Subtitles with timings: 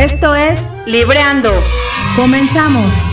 [0.00, 1.52] Esto es Libreando.
[2.16, 3.09] Comenzamos.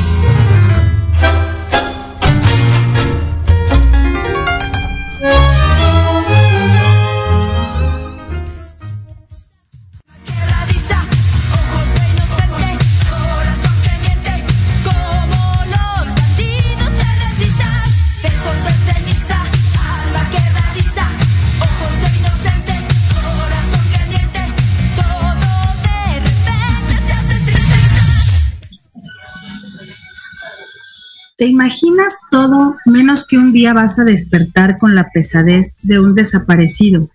[31.38, 36.16] ¿Te imaginas todo menos que un día vas a despertar con la pesadez de un
[36.16, 37.12] desaparecido?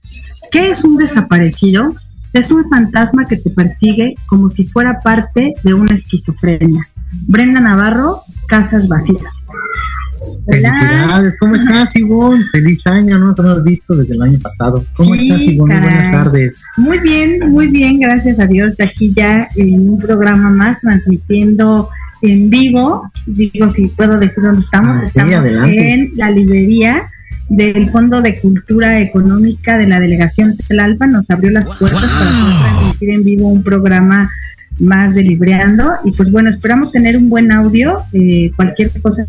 [0.53, 1.93] ¿Qué es un desaparecido?
[2.33, 6.87] Es un fantasma que te persigue como si fuera parte de una esquizofrenia.
[7.27, 9.49] Brenda Navarro, Casas Vacías.
[10.47, 10.73] Hola.
[10.73, 12.45] Felicidades, ¿cómo estás, Ivonne?
[12.53, 14.85] Feliz año, no te hemos visto desde el año pasado.
[14.97, 15.75] ¿Cómo Sí, estás, Ivonne?
[15.75, 15.91] caray.
[15.91, 16.61] Buenas tardes.
[16.77, 18.77] Muy bien, muy bien, gracias a Dios.
[18.81, 21.91] Aquí ya en un programa más transmitiendo
[22.23, 23.11] en vivo.
[23.27, 24.99] Digo, si puedo decir dónde estamos.
[24.99, 25.35] Ah, estamos
[25.65, 27.11] en la librería
[27.49, 31.13] del Fondo de Cultura Económica de la Delegación Tlalpan.
[31.13, 34.31] Nos abrió las puertas para poder transmitir en vivo un programa
[34.79, 35.85] más de Libreando.
[36.05, 38.03] Y pues bueno, esperamos tener un buen audio.
[38.13, 39.27] eh, cualquier cosa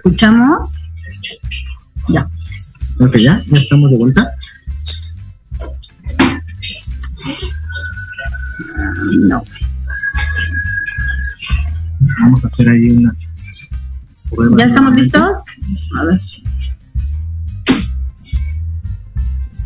[0.00, 0.80] escuchamos.
[2.08, 2.26] Ya.
[2.98, 4.34] Ok, ya, ya estamos de vuelta.
[9.28, 9.40] No.
[12.20, 13.32] Vamos a hacer ahí unas
[14.30, 14.58] pruebas.
[14.58, 15.18] ¿Ya estamos nuevamente.
[15.18, 15.44] listos?
[15.98, 16.20] A ver.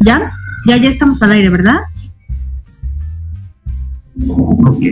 [0.00, 0.32] ¿Ya?
[0.66, 1.78] Ya, ya estamos al aire, ¿verdad?
[4.26, 4.82] Ok.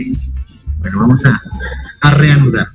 [0.79, 1.41] Bueno, vamos a,
[2.01, 2.72] a reanudar.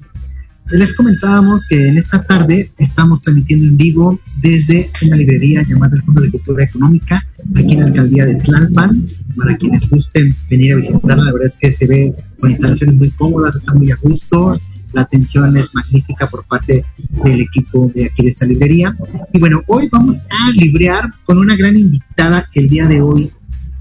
[0.70, 6.02] Les comentábamos que en esta tarde estamos transmitiendo en vivo desde una librería llamada el
[6.02, 9.06] Fondo de Cultura Económica, aquí en la alcaldía de Tlalpan.
[9.34, 13.10] Para quienes gusten venir a visitarla, la verdad es que se ve con instalaciones muy
[13.12, 14.60] cómodas, está muy a gusto.
[14.92, 16.84] La atención es magnífica por parte
[17.25, 18.94] del equipo de aquí de esta librería.
[19.32, 23.30] Y bueno, hoy vamos a librear con una gran invitada que el día de hoy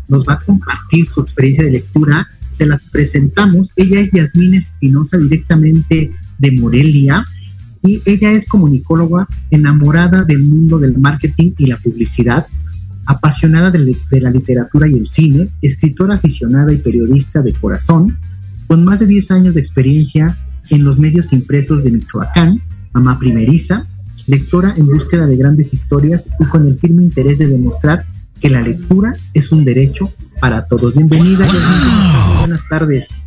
[0.08, 2.26] nos va a compartir su experiencia de lectura.
[2.54, 3.74] Se las presentamos.
[3.76, 7.26] Ella es Yasmín Espinosa, directamente de Morelia,
[7.84, 12.46] y ella es comunicóloga, enamorada del mundo del marketing y la publicidad,
[13.06, 18.18] apasionada de, la literatura y el cine, escritora aficionada y periodista de corazón,
[18.68, 20.38] con más de 10 años de experiencia
[20.70, 23.88] en los medios impresos de Michoacán, mamá primeriza,
[24.28, 28.06] lectora en búsqueda de grandes historias y con el firme interés de demostrar
[28.42, 30.94] que la lectura es un derecho para todos.
[30.94, 31.46] Bienvenida.
[31.48, 33.27] Buenas buenas tardes.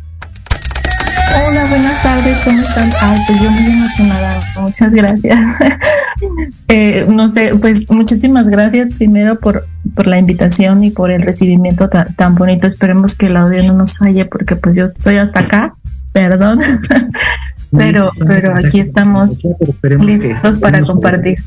[1.33, 2.89] Hola, buenas tardes, ¿cómo están?
[3.01, 5.39] Ay, pues yo muy emocionada, muchas gracias.
[6.67, 11.89] eh, no sé, pues muchísimas gracias primero por, por la invitación y por el recibimiento
[11.89, 12.67] tan, tan bonito.
[12.67, 15.75] Esperemos que el audio no nos falle porque pues yo estoy hasta acá,
[16.11, 16.59] perdón,
[17.77, 19.37] pero, pero aquí estamos
[19.99, 21.39] listos para compartir.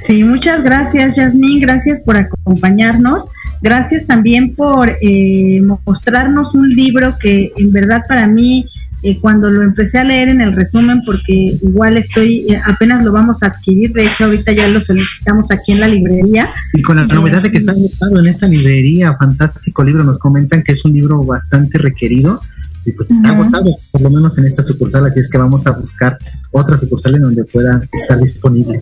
[0.00, 1.60] Sí, muchas gracias, Yasmín.
[1.60, 3.28] Gracias por acompañarnos.
[3.62, 8.64] Gracias también por eh, mostrarnos un libro que en verdad para mí,
[9.02, 13.12] eh, cuando lo empecé a leer en el resumen, porque igual estoy, eh, apenas lo
[13.12, 16.48] vamos a adquirir, de hecho ahorita ya lo solicitamos aquí en la librería.
[16.72, 20.62] Y con la novedad de que está agotado en esta librería, fantástico libro, nos comentan
[20.62, 22.40] que es un libro bastante requerido
[22.86, 25.72] y pues está agotado, por lo menos en esta sucursal, así es que vamos a
[25.72, 26.18] buscar
[26.50, 28.80] otra sucursal en donde pueda estar disponible.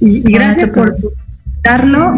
[0.00, 0.96] Y, y Ah, gracias por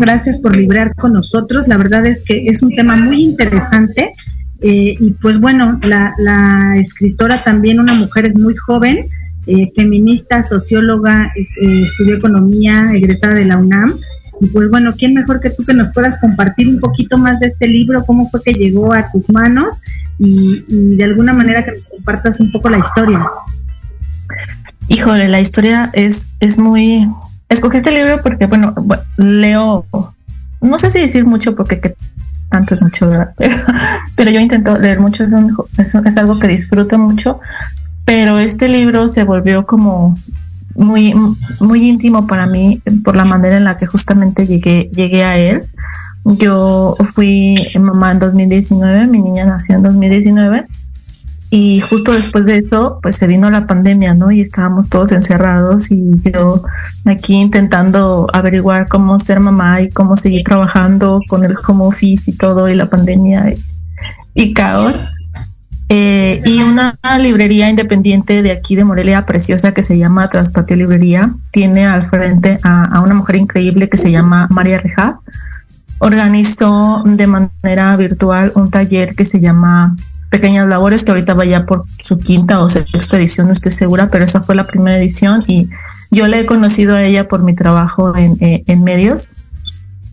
[0.00, 1.68] gracias por librar con nosotros.
[1.68, 4.12] La verdad es que es un tema muy interesante.
[4.60, 9.06] eh, y pues bueno, la, escritora también, una mujer muy joven,
[9.46, 13.94] eh, feminista, socióloga, eh, estudió economía, egresada de la UNAM.
[14.40, 17.46] Y pues bueno, ¿quién mejor que tú que nos puedas compartir un poquito más de
[17.46, 18.04] este libro?
[18.04, 19.80] ¿Cómo fue que llegó a tus manos?
[20.18, 23.24] Y, y de alguna manera que nos compartas un poco la historia.
[24.88, 27.08] Híjole, la historia es, es muy...
[27.54, 29.86] Escogí este libro porque, bueno, bu- leo,
[30.60, 31.96] no sé si decir mucho porque que
[32.50, 33.08] tanto es mucho.
[33.36, 33.56] Pero,
[34.16, 37.40] pero yo intento leer mucho, es, un- es, es algo que disfruto mucho,
[38.04, 40.16] pero este libro se volvió como
[40.76, 41.14] muy,
[41.60, 45.62] muy íntimo para mí por la manera en la que justamente llegué, llegué a él.
[46.24, 50.66] Yo fui mamá en 2019, mi niña nació en 2019
[51.56, 54.32] y justo después de eso, pues se vino la pandemia, ¿no?
[54.32, 56.64] Y estábamos todos encerrados y yo
[57.04, 62.34] aquí intentando averiguar cómo ser mamá y cómo seguir trabajando con el home office y
[62.34, 63.54] todo y la pandemia
[64.34, 65.04] y, caos.
[65.88, 71.36] Eh, y una librería independiente de aquí de Morelia, preciosa, que se llama Transpatio Librería,
[71.52, 75.20] tiene al frente a, una mujer increíble que se llama María Reja.
[76.00, 79.96] Organizó de manera virtual un taller que se llama
[80.34, 84.24] Pequeñas Labores, que ahorita vaya por su quinta o sexta edición, no estoy segura, pero
[84.24, 85.70] esa fue la primera edición y
[86.10, 89.30] yo le he conocido a ella por mi trabajo en, eh, en medios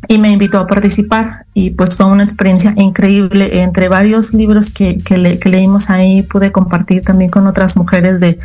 [0.08, 3.63] y me invitó a participar y pues fue una experiencia increíble.
[3.63, 8.20] Entre varios libros que, que, le, que leímos ahí pude compartir también con otras mujeres
[8.20, 8.38] de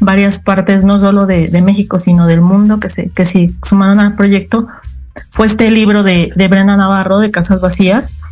[0.00, 3.98] varias partes, no solo de, de México, sino del mundo que se que se sumaron
[3.98, 4.66] al proyecto.
[5.30, 8.24] Fue este libro de, de Brenda Navarro de Casas Vacías,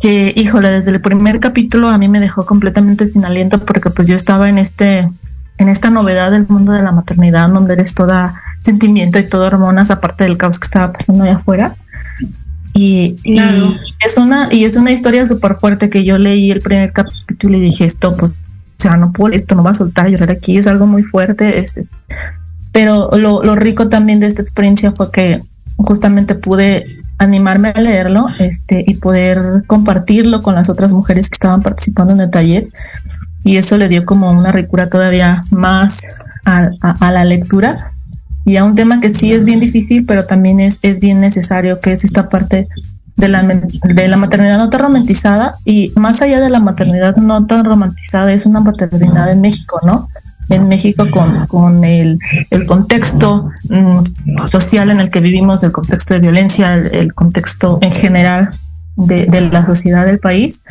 [0.00, 4.06] que híjole, desde el primer capítulo a mí me dejó completamente sin aliento porque pues
[4.08, 5.08] yo estaba en este
[5.58, 9.90] en esta novedad del mundo de la maternidad donde eres toda sentimiento y todo hormonas
[9.90, 11.74] aparte del caos que estaba pasando allá afuera.
[12.74, 13.56] Y, Claro.
[13.56, 13.76] y
[14.06, 17.60] es una y es una historia súper fuerte que yo leí el primer capítulo y
[17.60, 18.32] dije esto pues
[18.78, 21.02] o sea no puedo esto no va a soltar a llorar aquí es algo muy
[21.02, 21.88] fuerte es, es-
[22.72, 25.42] pero lo, lo rico también de esta experiencia fue que
[25.76, 26.84] justamente pude
[27.18, 32.20] animarme a leerlo este y poder compartirlo con las otras mujeres que estaban participando en
[32.20, 32.68] el taller.
[33.42, 36.02] Y eso le dio como una ricura todavía más
[36.44, 37.90] a, la lectura.
[38.44, 41.80] Y a un tema que sí es bien difícil pero también es, es bien necesario
[41.80, 42.68] que es esta parte
[43.16, 45.54] de la, de la maternidad no tan romantizada.
[45.64, 50.08] Y más allá de la maternidad no tan romantizada es una maternidad en México, ¿no?
[50.48, 52.18] En México con, con el,
[52.50, 57.78] el contexto mm, social en el que vivimos, el contexto de violencia, el, el contexto
[57.82, 58.50] en general
[58.96, 60.62] de, de la sociedad del país.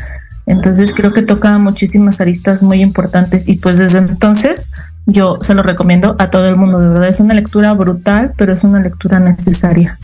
[0.46, 4.70] Entonces creo que toca muchísimas aristas muy importantes y pues desde entonces
[5.06, 8.54] yo se lo recomiendo a todo el mundo, de verdad es una lectura brutal, pero
[8.54, 9.98] es una lectura necesaria.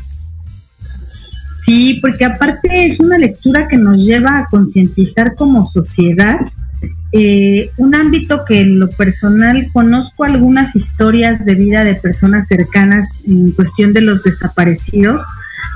[1.61, 6.39] Sí, porque aparte es una lectura que nos lleva a concientizar como sociedad
[7.13, 13.21] eh, un ámbito que en lo personal conozco algunas historias de vida de personas cercanas
[13.27, 15.23] en cuestión de los desaparecidos.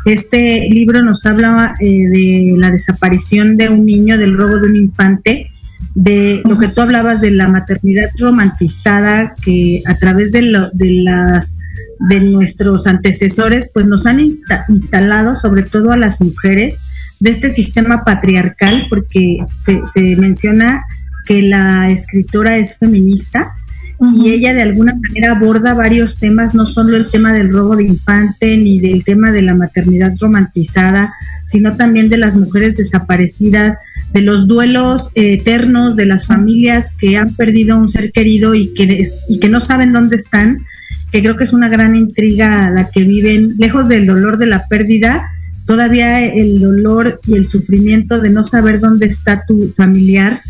[0.06, 4.76] Este libro nos habla eh, de la desaparición de un niño, del robo de un
[4.78, 5.52] infante,
[5.94, 11.04] de lo que tú hablabas de la maternidad romantizada que a través de, lo, de
[11.04, 11.60] las
[12.00, 16.80] de nuestros antecesores, pues nos han insta instalado, sobre todo a las mujeres,
[17.20, 20.84] de este sistema patriarcal, porque se, se menciona
[21.25, 23.53] que la escritora es feminista
[23.98, 24.24] uh -huh.
[24.24, 27.84] y ella de alguna manera aborda varios temas, no solo el tema del robo de
[27.84, 31.13] infante ni del tema de la maternidad romantizada,
[31.46, 33.79] sino también de las mujeres desaparecidas,
[34.13, 38.74] de los duelos eh, eternos de las familias que han perdido un ser querido y
[38.74, 40.65] que, y que no saben dónde están,
[41.12, 44.67] que creo que es una gran intriga la que viven, lejos del dolor de la
[44.67, 45.32] pérdida,
[45.65, 50.41] todavía el dolor y el sufrimiento de no saber dónde está tu familiar,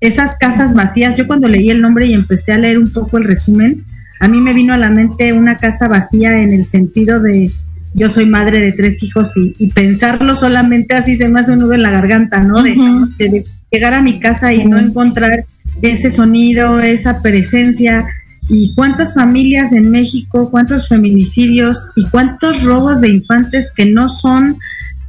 [0.00, 3.24] esas casas vacías, yo cuando leí el nombre y empecé a leer un poco el
[3.24, 3.84] resumen,
[4.20, 7.50] a mí me vino a la mente una casa vacía en el sentido de
[7.94, 11.60] yo soy madre de tres hijos y, y pensarlo solamente así se me hace un
[11.60, 12.62] nudo en la garganta, ¿no?
[12.62, 15.46] De llegar a mi casa y no encontrar
[15.80, 18.06] ese sonido, esa presencia.
[18.48, 24.58] ¿Y cuántas familias en México, cuántos feminicidios y cuántos robos de infantes que no son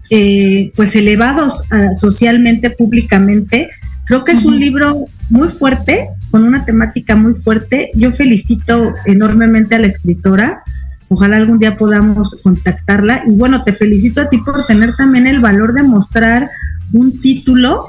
[0.09, 3.69] eh, pues elevados ah, socialmente, públicamente?
[4.07, 7.91] Creo que es un libro muy fuerte, con una temática muy fuerte.
[7.93, 10.61] Yo felicito enormemente a la escritora.
[11.09, 13.23] Ojalá algún día podamos contactarla.
[13.27, 16.49] Y bueno, te felicito a ti por tener también el valor de mostrar
[16.93, 17.85] un título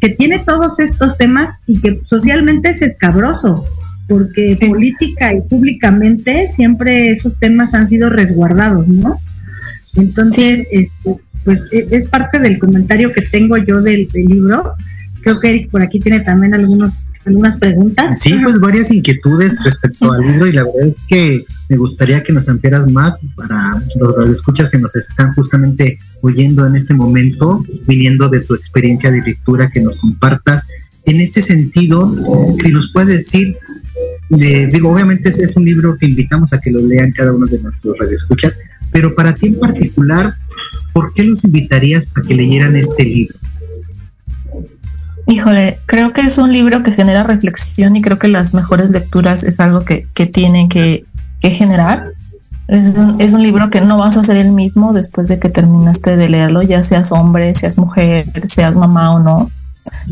[0.00, 3.66] que tiene todos estos temas y que socialmente es escabroso,
[4.08, 4.66] porque Sí.
[4.66, 9.20] política y públicamente siempre esos temas han sido resguardados, ¿no?
[9.96, 14.74] Entonces, este, pues e- es parte del comentario que tengo yo del, del libro.
[15.22, 18.20] Creo que Eric por aquí tiene también algunos, algunas preguntas.
[18.20, 22.32] Sí, pues varias inquietudes respecto al libro y la verdad es que me gustaría que
[22.32, 28.28] nos ampliaras más para los escuchas que nos están justamente oyendo en este momento, viniendo
[28.28, 30.66] de tu experiencia de lectura, que nos compartas.
[31.06, 32.14] En este sentido,
[32.62, 33.56] si nos puedes decir,
[34.30, 37.60] eh, digo, obviamente es un libro que invitamos a que lo lean cada uno de
[37.60, 38.58] nuestros radioescuchas,
[38.92, 40.34] pero para ti en particular,
[40.92, 43.38] ¿por qué los invitarías a que leyeran este libro?
[45.30, 49.44] Híjole, creo que es un libro que genera reflexión y creo que las mejores lecturas
[49.44, 51.04] es algo que, que tienen que,
[51.40, 52.04] que generar.
[52.66, 55.48] Es un, es un libro que no vas a ser el mismo después de que
[55.48, 59.50] terminaste de leerlo, ya seas hombre, seas mujer, seas mamá o no,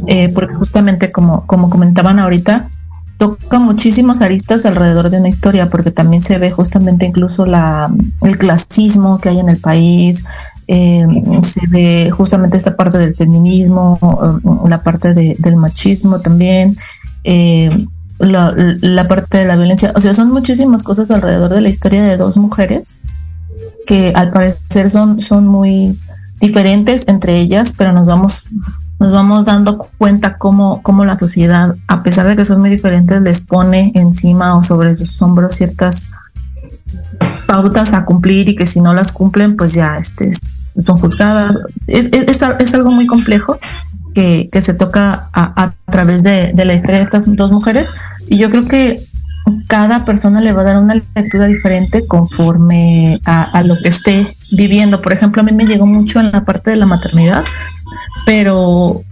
[0.07, 2.69] Eh, porque justamente como, como comentaban ahorita,
[3.17, 7.91] toca muchísimos aristas alrededor de una historia, porque también se ve justamente incluso la,
[8.23, 10.25] el clasismo que hay en el país,
[10.69, 11.07] eh,
[11.43, 16.77] se ve justamente esta parte del feminismo, eh, la parte de- del machismo también,
[17.25, 17.71] eh,
[18.19, 22.03] la, la parte de la violencia, o sea, son muchísimas cosas alrededor de la historia
[22.05, 22.99] de dos mujeres
[23.87, 25.99] que al parecer son, son muy
[26.41, 28.51] diferentes entre ellas, pero nos vamos,
[28.99, 33.23] nos vamos dando cuenta cómo, cómo la sociedad, a pesar de que son muy diferentes,
[33.23, 36.05] les pone encima o sobre sus hombros ciertas
[37.49, 40.31] pautas a cumplir y que si no las cumplen, pues ya este,
[40.87, 41.59] son juzgadas.
[41.87, 43.59] Es, es, es al- es algo muy complejo
[44.14, 47.88] que, que se toca a, a través de, de la historia de estas dos mujeres
[48.28, 49.00] y yo creo que
[49.67, 54.27] cada persona le va a dar una lectura diferente conforme a, a lo que esté
[54.53, 55.01] viviendo.
[55.01, 57.44] Por ejemplo, a mí me llegó mucho en la parte de la maternidad,
[58.27, 59.03] pero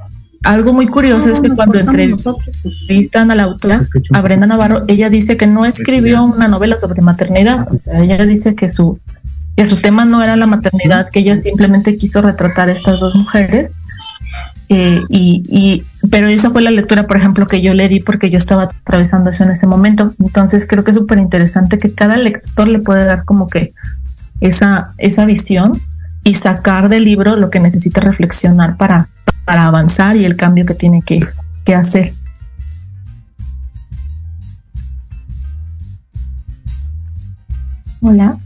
[0.46, 3.82] algo muy curioso es que cuando entrevistan a la autora,
[4.12, 7.66] a Brenda Navarro, ella dice que no escribió una novela sobre maternidad.
[7.72, 9.00] O sea, ella dice que su,
[9.56, 13.14] que su tema no era la maternidad, que ella simplemente quiso retratar a estas dos
[13.16, 13.74] mujeres.
[14.68, 18.30] Eh, y, y, pero esa fue la lectura, por ejemplo, que yo le di porque
[18.30, 20.14] yo estaba atravesando eso en ese momento.
[20.20, 23.72] Entonces creo que es súper interesante que cada lector le puede dar como que
[24.40, 25.80] esa, esa visión
[26.26, 29.08] y sacar del libro lo que necesita reflexionar para,
[29.44, 31.20] para avanzar y el cambio que tiene que,
[31.64, 32.14] que hacer.
[38.00, 38.38] Hola.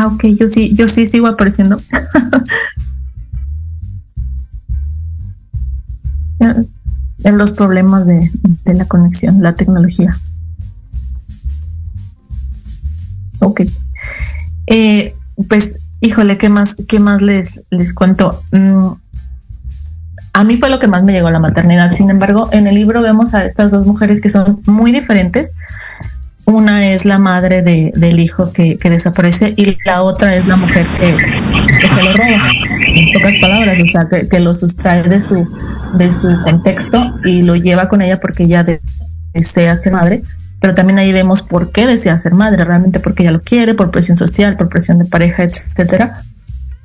[0.00, 1.80] Ah, ok, yo sí, yo sí sigo apareciendo.
[7.24, 8.30] en los problemas de,
[8.66, 10.16] la conexión, la tecnología.
[13.40, 13.62] Ok.
[14.68, 15.16] Eh,
[15.48, 18.40] pues, híjole, ¿qué más, qué más les, les cuento?
[18.52, 18.92] Mm,
[20.32, 21.90] a mí fue lo que más me llegó la maternidad.
[21.90, 25.56] Sin embargo, en el libro vemos a estas dos mujeres que son muy diferentes.
[26.48, 30.56] Una es la madre de, del hijo que, que, desaparece y la otra es la
[30.56, 31.14] mujer que,
[31.78, 32.50] que, se lo roba,
[32.86, 35.46] en pocas palabras, o sea, que, que, lo sustrae de su,
[35.98, 38.80] de su contexto y lo lleva con ella porque ella de,
[39.34, 40.22] desea ser madre,
[40.58, 43.90] pero también ahí vemos por qué desea ser madre, realmente porque ella lo quiere, por
[43.90, 46.22] presión social, por presión de pareja, etcétera.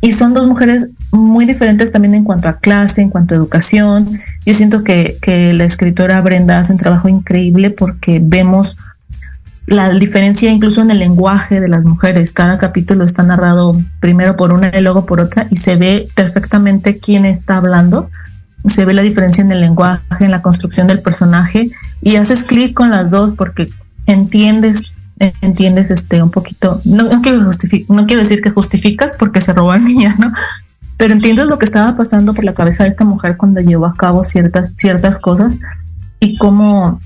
[0.01, 4.19] Y son dos mujeres muy diferentes también en cuanto a clase, en cuanto a educación.
[4.45, 8.75] Yo siento que, que la escritora Brenda hace un trabajo increíble porque vemos
[9.65, 12.33] la diferencia incluso en el lenguaje de las mujeres.
[12.33, 16.97] Cada capítulo está narrado primero por una y luego por otra y se ve perfectamente
[16.97, 18.09] quién está hablando.
[18.67, 21.71] Se ve la diferencia en el lenguaje, en la construcción del personaje
[22.01, 23.69] y haces clic con las dos porque
[24.05, 24.97] entiendes
[25.41, 27.39] entiendes este un poquito, no, no quiero
[27.89, 30.33] no quiero decir que justificas porque se roban niñas, ¿no?
[30.97, 33.95] Pero entiendes lo que estaba pasando por la cabeza de esta mujer cuando llevó a
[33.95, 35.55] cabo ciertas, ciertas cosas
[36.19, 36.99] y cómo,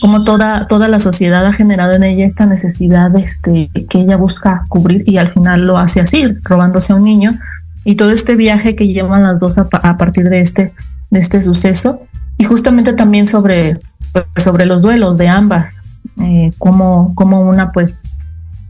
[0.00, 4.64] cómo toda, toda la sociedad ha generado en ella esta necesidad este, que ella busca
[4.68, 7.38] cubrir y al final lo hace así, robándose a un niño.
[7.84, 10.74] Y todo este viaje que llevan las dos a, a partir de este,
[11.10, 12.02] de este suceso.
[12.36, 13.78] Y justamente también sobre,
[14.12, 15.80] pues, sobre los duelos de ambas,
[16.20, 17.98] eh, como, como una pues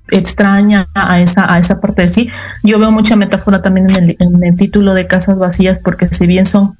[0.08, 2.30] extraña a esa, a esa parte de sí.
[2.62, 6.26] Yo veo mucha metáfora también en el, en el título de Casas Vacías, porque si
[6.26, 6.76] bien son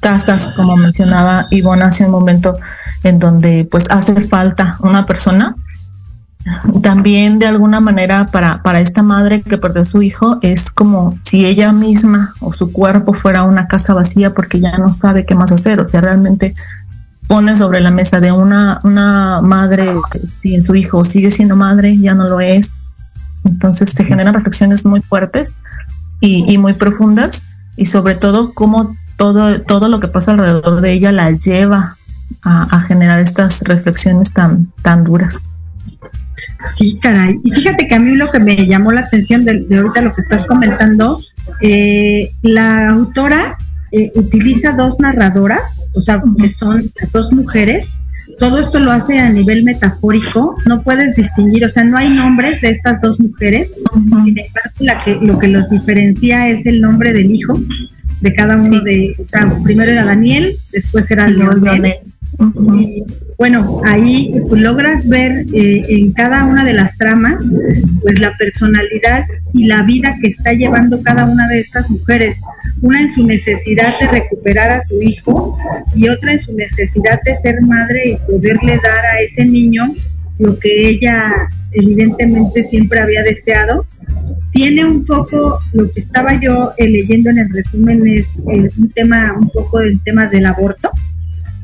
[0.00, 2.54] casas, como mencionaba Ivonne hace un momento,
[3.02, 5.56] en donde pues hace falta una persona,
[6.82, 11.18] también de alguna manera para, para esta madre que perdió a su hijo es como
[11.22, 15.34] si ella misma o su cuerpo fuera una casa vacía porque ya no sabe qué
[15.34, 16.54] más hacer, o sea, realmente
[17.28, 22.14] pone sobre la mesa de una, una madre, si su hijo sigue siendo madre, ya
[22.14, 22.74] no lo es.
[23.44, 25.60] Entonces se generan reflexiones muy fuertes
[26.20, 27.44] y, y muy profundas
[27.76, 31.92] y sobre todo cómo todo, todo lo que pasa alrededor de ella la lleva
[32.42, 35.50] a, a generar estas reflexiones tan, tan duras.
[36.76, 37.34] Sí, caray.
[37.42, 40.14] Y fíjate que a mí lo que me llamó la atención de, de ahorita lo
[40.14, 41.18] que estás comentando,
[41.62, 43.56] eh, la autora
[43.92, 47.94] eh, utiliza dos narradoras, o sea, que son dos mujeres.
[48.38, 52.60] Todo esto lo hace a nivel metafórico, no puedes distinguir, o sea, no hay nombres
[52.60, 53.72] de estas dos mujeres,
[54.22, 57.60] sin embargo, la que, lo que los diferencia es el nombre del hijo
[58.20, 58.84] de cada uno Sí.
[58.84, 61.96] de, o sea, primero era Daniel, después era Leonel,
[62.74, 63.04] Y
[63.36, 67.36] bueno, ahí pues, logras ver eh, en cada una de las tramas,
[68.02, 72.40] pues la personalidad y la vida que está llevando cada una de estas mujeres.
[72.80, 75.58] Una en su necesidad de recuperar a su hijo
[75.94, 79.94] y otra en su necesidad de ser madre y poderle dar a ese niño
[80.38, 81.32] lo que ella
[81.72, 83.86] evidentemente siempre había deseado.
[84.52, 88.90] Tiene un poco, lo que estaba yo eh, leyendo en el resumen es eh, un
[88.90, 90.89] tema, un poco del tema del aborto.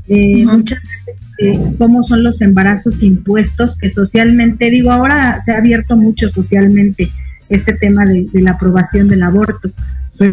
[0.08, 0.44] Eh.
[0.46, 5.96] Muchas veces eh, cómo son los embarazos impuestos que socialmente, digo, ahora se ha abierto
[5.96, 7.10] mucho socialmente
[7.48, 9.70] este tema de, de la aprobación del aborto.
[10.18, 10.32] Pero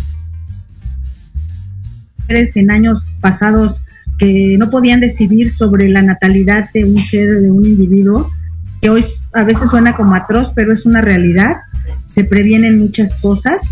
[2.55, 3.85] en años pasados
[4.17, 8.31] que no podían decidir sobre la natalidad de un ser, de un individuo,
[8.81, 11.57] que hoy a veces suena como atroz, pero es una realidad,
[12.07, 13.63] se previenen muchas cosas.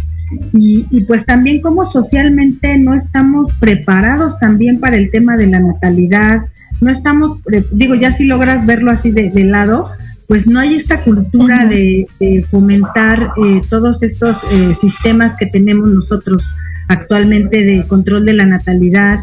[0.54, 5.60] Y, y pues también como socialmente no estamos preparados también para el tema de la
[5.60, 6.46] natalidad,
[6.80, 7.38] no estamos,
[7.72, 9.91] digo, ya si logras verlo así de, de lado,
[10.32, 12.08] pues no hay esta cultura de
[12.50, 16.56] fomentar eh, todos estos eh, sistemas que tenemos nosotros
[16.88, 19.20] actualmente de control de la natalidad,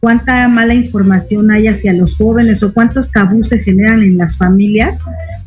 [0.00, 4.98] cuánta mala información hay hacia los jóvenes o cuántos tabús se generan en las familias,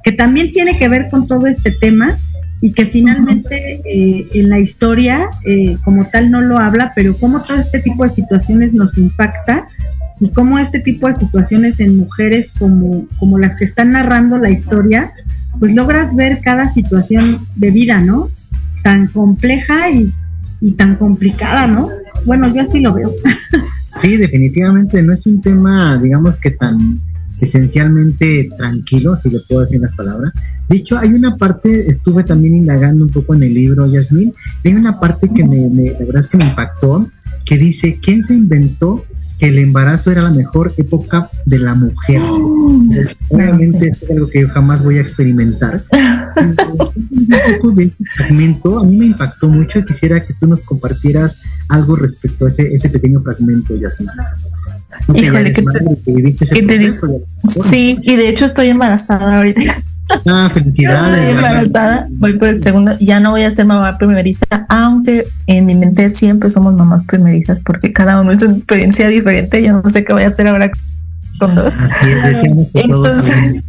[0.04, 2.18] que también tiene que ver con todo este tema
[2.64, 7.44] y que finalmente eh, en la historia eh, como tal no lo habla, pero cómo
[7.44, 9.68] todo este tipo de situaciones nos impacta
[10.22, 14.50] y cómo este tipo de situaciones en mujeres como, como las que están narrando la
[14.50, 15.12] historia,
[15.60, 18.30] pues logras ver cada situación de vida, ¿no?
[18.82, 20.14] Tan compleja y,
[20.62, 21.90] y tan complicada, ¿no?
[22.26, 23.12] Bueno, yo así lo veo.
[24.02, 27.00] Sí, definitivamente no es un tema, digamos que tan
[27.42, 30.32] esencialmente tranquilo, si le puedo decir las palabras.
[30.70, 34.74] De hecho, hay una parte, estuve también indagando un poco en el libro, Yasmin, hay
[34.74, 37.10] una parte que me, me- la verdad es que me impactó,
[37.46, 39.04] que dice, ¿quién se inventó
[39.40, 42.22] que el embarazo era la mejor época de la mujer?
[42.92, 43.38] Esto
[44.04, 45.84] es algo que yo jamás voy a experimentar.
[46.38, 50.62] un poco de este fragmento, a mí me impactó mucho y quisiera que tú nos
[50.62, 54.10] compartieras algo respecto a ese, ese pequeño fragmento, Yasmin.
[55.08, 57.20] Tú que ya Híjole, eres ¿qué te- madre, que viviste ese qué te proceso de
[57.20, 59.62] la- Sí, y de hecho estoy embarazada ahorita.
[60.28, 61.36] Ah, Estoy felicidades.
[61.36, 65.76] embarazada, voy por el segundo, ya no voy a ser mamá primeriza, aunque en mi
[65.76, 70.04] mente siempre somos mamás primerizas porque cada uno es una experiencia diferente, yo no sé
[70.04, 70.70] qué voy a hacer ahora
[71.40, 71.74] con dos.
[71.74, 73.64] Así es, Entonces-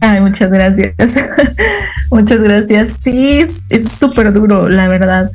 [0.00, 0.94] Ay, muchas gracias.
[2.10, 2.90] muchas gracias.
[3.00, 5.30] Sí, es es súper duro, la verdad.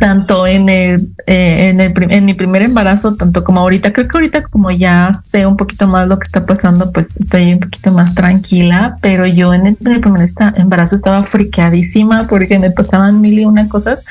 [0.00, 3.92] Tanto en el, eh, en el en mi primer embarazo, tanto como ahorita.
[3.92, 7.52] Creo que ahorita como ya sé un poquito más lo que está pasando, pues estoy
[7.52, 8.98] un poquito más tranquila.
[9.00, 13.44] Pero yo en el, en el primer embarazo estaba friqueadísima porque me pasaban mil y
[13.44, 14.04] una cosas.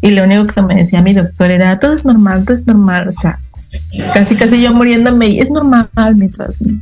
[0.00, 3.06] Y lo único que me decía mi doctor era todo es normal, todo es normal.
[3.08, 3.38] O sea,
[4.12, 6.74] casi casi yo muriéndome y es normal mientras tú,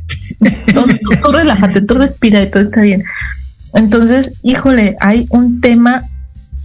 [0.73, 3.03] tú- tú relájate, tú respira y todo está bien.
[3.75, 6.01] Entonces, híjole, hay un tema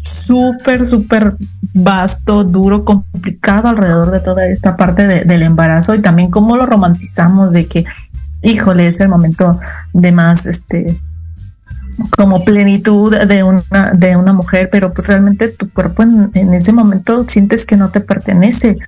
[0.04, 1.36] súper, súper
[1.72, 6.66] vasto, duro, complicado alrededor de toda esta parte de- del embarazo y también cómo lo
[6.66, 7.84] romantizamos de que,
[8.42, 9.58] híjole, es el momento
[9.92, 11.00] de más, este,
[12.16, 17.24] como plenitud de una, de una mujer, pero pues realmente tu cuerpo en, ese momento
[17.28, 18.78] sientes que no te pertenece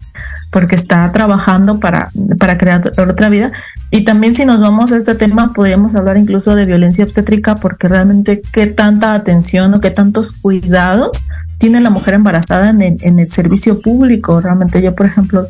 [0.51, 3.51] porque está trabajando para, para crear otra vida.
[3.91, 7.89] Y también si nos vamos a este tema, podríamos hablar incluso de violencia obstétrica, porque
[7.89, 11.27] realmente qué tanta atención o qué tantos cuidados
[11.59, 14.41] tiene la mujer embarazada en el, en el servicio público.
[14.41, 15.47] Realmente yo, por ejemplo,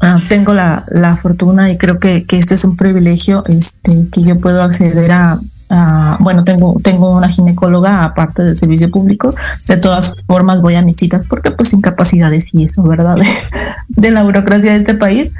[0.00, 4.22] ah, tengo la, la, fortuna y creo que, que, este es un privilegio este, que
[4.22, 9.34] yo puedo acceder a, a, bueno, tengo, tengo una ginecóloga aparte del servicio público.
[9.68, 13.16] De todas formas voy a mis citas porque pues incapacidades y eso, ¿verdad?
[13.16, 13.26] De,
[13.88, 15.32] de la burocracia de este país.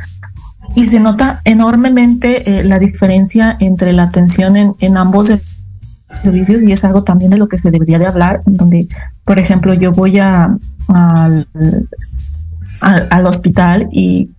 [0.74, 5.32] Y se nota enormemente eh, la diferencia entre la atención en, en ambos
[6.22, 8.88] servicios y es algo también de lo que se debería de hablar, donde,
[9.24, 10.56] por ejemplo, yo voy a,
[10.88, 11.48] al,
[12.80, 14.30] al, al hospital y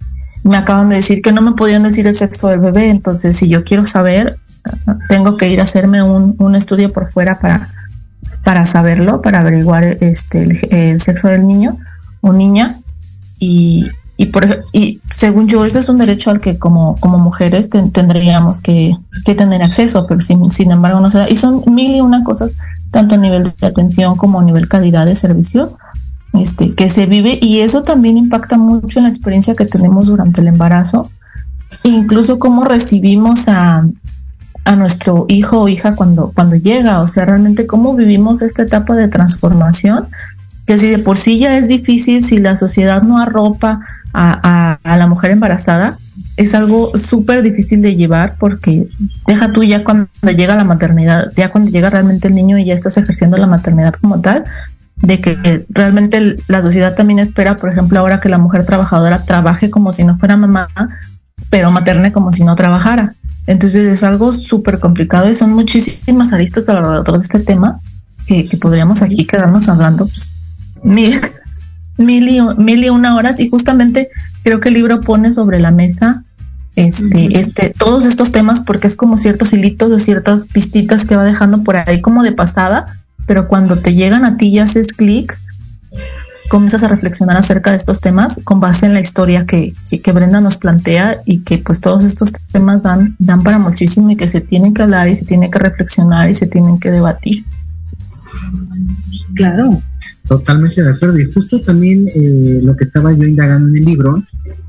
[0.44, 3.50] me acaban de decir que no me podían decir el sexo del bebé, entonces si
[3.50, 4.38] yo quiero saber,
[5.10, 7.70] tengo que ir a hacerme un, un estudio por fuera para,
[8.44, 11.78] para saberlo, para averiguar este, el, el sexo del niño
[12.22, 12.78] o niña.
[13.40, 17.70] Y, y, por, y según yo, ese es un derecho al que como, como mujeres
[17.70, 21.30] ten, tendríamos que, que, tener acceso, pero sin, sin embargo no se da.
[21.30, 22.56] Y son mil y una cosas,
[22.90, 25.78] tanto a nivel de atención como a nivel calidad de servicio,
[26.34, 30.42] este, que se vive y eso también impacta mucho en la experiencia que tenemos durante
[30.42, 31.10] el embarazo,
[31.84, 33.88] incluso cómo recibimos a,
[34.68, 38.96] a nuestro hijo o hija cuando, cuando llega, o sea, realmente cómo vivimos esta etapa
[38.96, 40.08] de transformación,
[40.66, 43.80] que si de por sí ya es difícil, si la sociedad no arropa
[44.14, 45.98] a, la mujer embarazada,
[46.36, 48.90] es algo súper difícil de llevar porque
[49.26, 52.74] deja tú ya cuando llega la maternidad, ya cuando llega realmente el niño y ya
[52.74, 54.44] estás ejerciendo la maternidad como tal,
[54.98, 59.70] de que realmente la sociedad también espera, por ejemplo, ahora que la mujer trabajadora trabaje
[59.70, 60.68] como si no fuera mamá,
[61.50, 63.14] pero materne como si no trabajara.
[63.48, 67.80] Entonces es algo súper complicado y son muchísimas aristas alrededor de este tema
[68.28, 70.36] que, que podríamos aquí quedarnos hablando pues,
[70.84, 71.20] mil,
[71.98, 74.10] mil, y, mil y una horas y justamente
[74.44, 76.24] creo que el libro pone sobre la mesa
[76.76, 77.38] este, uh -huh.
[77.38, 81.64] este, todos estos temas porque es como ciertos hilitos o ciertas pistitas que va dejando
[81.64, 82.86] por ahí como de pasada,
[83.26, 85.40] pero cuando te llegan a ti y haces clic,
[86.50, 90.12] comienzas a reflexionar acerca de estos temas con base en la historia que, que, que,
[90.12, 94.28] Brenda nos plantea y que pues todos estos temas dan, dan para muchísimo y que
[94.28, 97.46] se tienen que hablar y se tiene que reflexionar y se tienen que debatir.
[99.00, 99.82] Sí, claro,
[100.28, 101.20] totalmente de acuerdo.
[101.20, 104.24] Y justo también eh, lo que estaba yo indagando en el libro,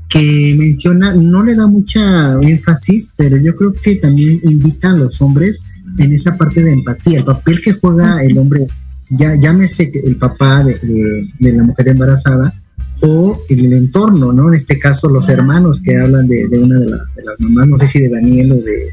[0.07, 5.21] que menciona, no le da mucha énfasis, pero yo creo que también invita a los
[5.21, 5.61] hombres
[5.97, 8.67] en esa parte de empatía, el papel que juega el hombre
[9.09, 12.53] ya llámese el papá de, de, de, la mujer embarazada
[13.01, 14.49] o el entorno, ¿no?
[14.49, 17.67] En este caso los hermanos que hablan de, de una de, la, de, las mamás,
[17.67, 18.91] no sé si de Daniel o de,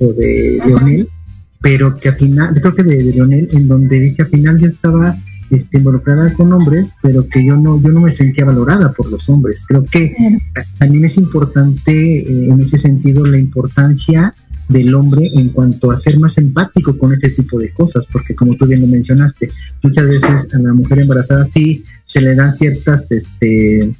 [0.00, 1.08] o de Leonel,
[1.60, 4.58] pero que al final, yo creo que de, de Leonel, en donde dice al final
[4.58, 5.16] yo estaba
[5.50, 9.28] este, involucrada con hombres, pero que yo no, yo no me sentía valorada por los
[9.28, 9.62] hombres.
[9.66, 10.14] Creo que
[10.78, 14.34] también es importante eh, en ese sentido la importancia
[14.68, 18.54] del hombre en cuanto a ser más empático con este tipo de cosas, porque como
[18.56, 19.50] tú bien lo mencionaste,
[19.82, 23.92] muchas veces a la mujer embarazada sí se le dan ciertas este,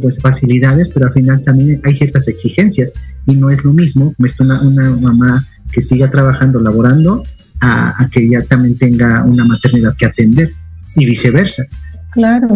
[0.00, 2.92] pues, facilidades, pero al final también hay ciertas exigencias
[3.26, 7.22] y no es lo mismo una, una mamá que siga trabajando, laborando,
[7.60, 10.50] a, a que ya también tenga una maternidad que atender
[10.96, 11.64] y viceversa.
[12.10, 12.48] Claro.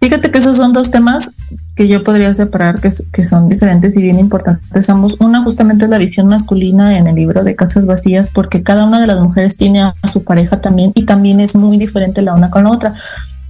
[0.00, 1.32] Fíjate que esos son dos temas
[1.76, 2.90] que yo podría separar que,
[3.24, 5.16] son diferentes y bien importantes ambos.
[5.20, 9.00] Una justamente es la visión masculina en el libro de Casas Vacías, porque cada una
[9.00, 12.34] de las mujeres tiene a, a su pareja también y también es muy diferente la
[12.34, 12.94] una con la otra.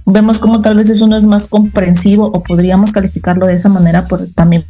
[0.05, 4.27] Vemos como tal vez uno es más comprensivo o podríamos calificarlo de esa manera por,
[4.27, 4.65] también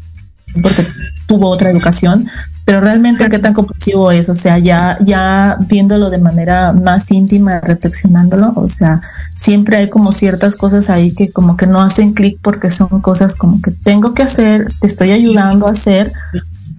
[0.61, 0.85] porque
[1.25, 2.27] tuvo otra educación,
[2.65, 7.59] pero realmente qué tan comprensivo es, o sea, ya, ya viéndolo de manera más íntima,
[7.59, 9.01] reflexionándolo, o sea,
[9.35, 13.35] siempre hay como ciertas cosas ahí que como que no hacen clic porque son cosas
[13.35, 16.11] como que tengo que hacer, te estoy ayudando a hacer,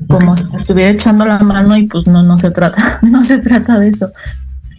[0.09, 3.39] como si te estuviera echando la mano y pues no, no se trata, no se
[3.39, 4.11] trata de eso.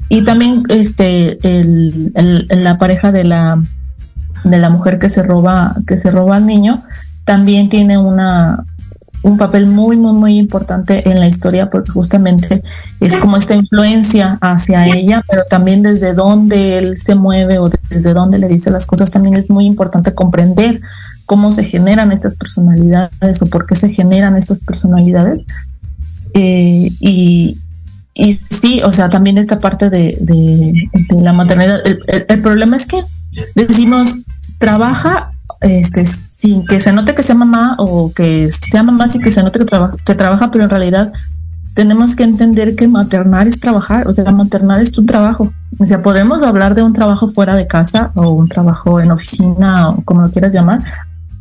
[0.09, 3.61] Y también este el, el, la pareja de la
[4.43, 6.83] de la mujer que se roba, que se roba al niño,
[7.25, 8.63] también tiene una,
[9.23, 12.61] un papel muy, muy, muy importante en la historia porque justamente
[12.99, 18.13] es como esta influencia hacia ella, pero también desde dónde él se mueve o desde
[18.13, 20.79] dónde le dice las cosas, también es muy importante comprender
[21.25, 25.41] cómo se generan estas personalidades o por qué se generan estas personalidades.
[26.33, 27.57] Eh, y,
[28.13, 30.73] y sí, o sea, también esta parte de, de,
[31.21, 31.81] la maternidad.
[31.85, 33.03] El, el problema es que
[33.55, 34.17] decimos,
[34.57, 39.31] trabaja este, sin que se note que sea mamá o que sea mamá sin que
[39.31, 41.11] se note que, traba, que trabaja, pero en realidad
[41.73, 45.53] tenemos que entender que maternar es trabajar, o sea, maternar es tu trabajo.
[45.77, 49.89] O sea, podemos hablar de un trabajo fuera de casa o un trabajo en oficina
[49.89, 50.83] o como lo quieras llamar,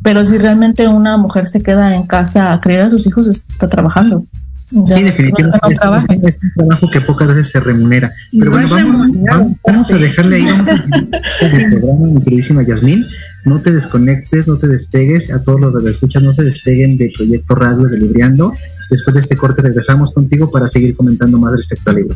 [0.03, 3.67] pero si realmente una mujer se queda en casa a criar a sus hijos, está
[3.67, 4.25] trabajando.
[4.69, 5.59] Sí, definitivamente.
[5.69, 6.19] no trabaje.
[6.23, 8.11] Es un trabajo que pocas veces se remunera.
[8.31, 12.21] Pero No bueno, vamos, remunerado, vamos- vamos a dejarle ahí, vamos a el programa, mi
[12.23, 13.05] queridísima Yasmín.
[13.45, 15.31] No te desconectes, no te despegues.
[15.31, 18.53] A todos los que escuchan, no se despeguen de Proyecto Radio de Libreando.
[18.89, 22.15] Después de este corte regresamos contigo para seguir comentando más respecto al libro.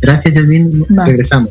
[0.00, 0.84] Gracias, Yasmín.
[0.98, 1.04] Va.
[1.06, 1.50] Regresamos.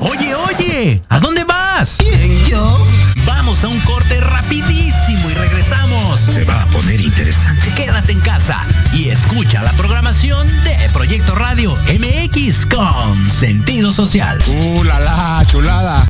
[0.00, 1.98] Oye, oye, ¿a dónde vas?
[2.48, 2.78] yo?
[3.62, 6.20] Vamos a un corte rapidísimo y regresamos.
[6.20, 7.70] Se va a poner interesante.
[7.74, 8.58] Quédate en casa
[8.94, 14.38] y escucha la programación de Proyecto Radio MX con sentido social.
[14.46, 16.08] ¡Uh, la, la, chulada!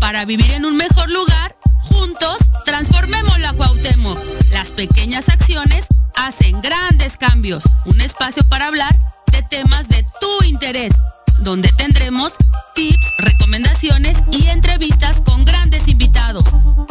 [0.00, 4.18] Para vivir en un mejor lugar, juntos transformemos la Cuauhtémoc.
[4.50, 7.62] Las pequeñas acciones hacen grandes cambios.
[7.84, 8.96] Un espacio para hablar
[9.30, 10.92] de temas de tu interés,
[11.40, 12.34] donde tendremos
[12.74, 16.44] tips, recomendaciones y entrevistas con grandes invitados.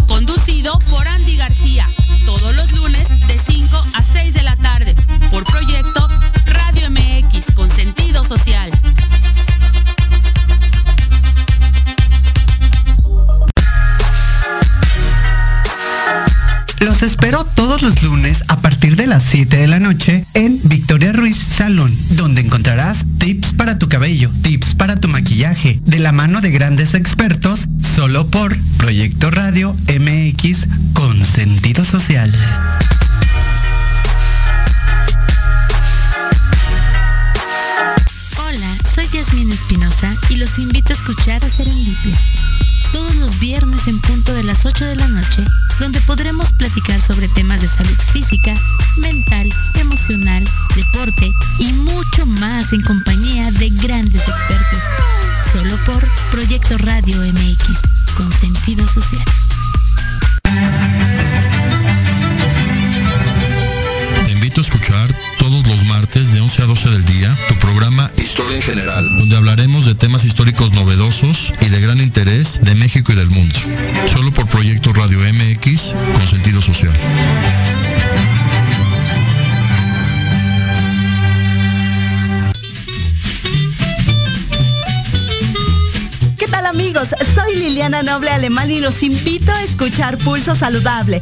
[0.08, 1.88] Conducido por Andy García,
[2.26, 4.96] todos los lunes de 5 a 6 de la tarde,
[5.32, 6.08] por proyecto
[6.46, 8.72] Radio MX con sentido social.
[16.88, 21.12] Los espero todos los lunes a partir de las 7 de la noche en Victoria
[21.12, 26.40] Ruiz Salón, donde encontrarás tips para tu cabello, tips para tu maquillaje, de la mano
[26.40, 32.34] de grandes expertos, solo por Proyecto Radio MX con sentido social.
[38.40, 42.18] Hola, soy Yasmín Espinosa y los invito a escuchar a Serendipia.
[42.94, 45.44] Todos los viernes en punto de las 8 de la noche,
[45.80, 48.54] donde podremos platicar sobre temas de salud física,
[48.98, 50.44] mental, emocional,
[50.76, 54.80] deporte y mucho más en compañía de grandes expertos.
[55.52, 57.80] Solo por Proyecto Radio MX,
[58.16, 59.26] con sentido social.
[64.58, 68.56] Invito a escuchar todos los martes de 11 a 12 del día tu programa Historia
[68.56, 73.16] en General, donde hablaremos de temas históricos novedosos y de gran interés de México y
[73.16, 73.60] del mundo.
[74.08, 76.94] Solo por Proyecto Radio MX con sentido social.
[86.38, 87.10] ¿Qué tal amigos?
[87.36, 91.22] Soy Liliana Noble Alemán y los invito a escuchar Pulso Saludable,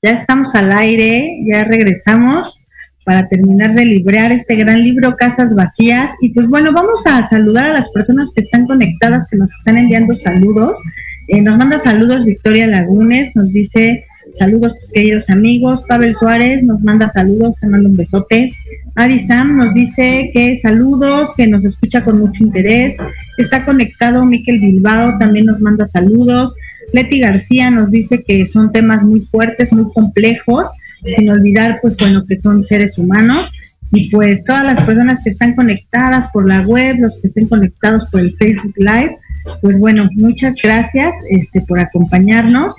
[0.00, 2.66] Ya estamos al aire, ya regresamos
[3.04, 6.12] para terminar de librar este gran libro Casas Vacías.
[6.20, 9.76] Y pues bueno, vamos a saludar a las personas que están conectadas, que nos están
[9.76, 10.78] enviando saludos.
[11.26, 15.82] Eh, nos manda saludos Victoria Lagunes, nos dice saludos pues, queridos amigos.
[15.88, 18.52] Pavel Suárez nos manda saludos, te mando un besote.
[18.94, 22.98] Adi Sam nos dice que saludos, que nos escucha con mucho interés.
[23.36, 26.54] Está conectado Miquel Bilbao, también nos manda saludos.
[26.92, 30.68] Leti García nos dice que son temas muy fuertes, muy complejos,
[31.04, 33.52] sin olvidar, pues bueno, que son seres humanos.
[33.90, 38.06] Y pues todas las personas que están conectadas por la web, los que estén conectados
[38.06, 39.16] por el Facebook Live,
[39.62, 42.76] pues bueno, muchas gracias este, por acompañarnos.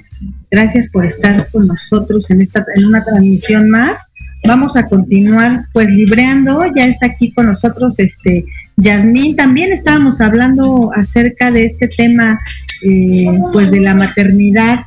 [0.52, 4.00] Gracias por estar con nosotros en esta en una transmisión más.
[4.45, 8.45] Vamos a continuar pues libreando, ya está aquí con nosotros este
[8.78, 12.39] Yasmín, también estábamos hablando acerca de este tema
[12.84, 14.80] eh, pues de la maternidad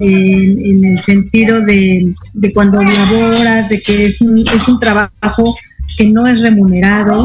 [0.00, 5.56] en, el sentido de, de cuando laboras, de que es un, es un trabajo
[5.96, 7.24] que no es remunerado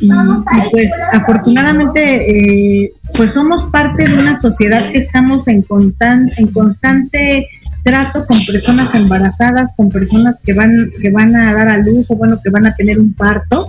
[0.00, 6.30] y, y, pues afortunadamente eh, pues somos parte de una sociedad que estamos en, constan,
[6.36, 7.48] en constante
[7.82, 12.16] trato con personas embarazadas, con personas que van, que van a dar a luz o
[12.16, 13.68] bueno, que van a tener un parto.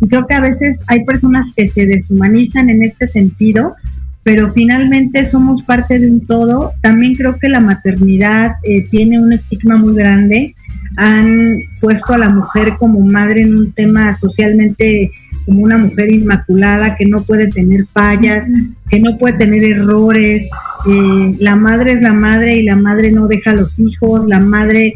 [0.00, 3.74] Y creo que a veces hay personas que se deshumanizan en este sentido,
[4.28, 6.74] pero finalmente somos parte de un todo.
[6.82, 10.54] También creo que la maternidad eh, tiene un estigma muy grande.
[10.98, 15.10] Han puesto a la mujer como madre en un tema socialmente
[15.46, 18.50] como una mujer inmaculada que no puede tener fallas,
[18.90, 20.50] que no puede tener errores.
[20.86, 24.40] Eh, la madre es la madre y la madre no deja a los hijos, la
[24.40, 24.92] madre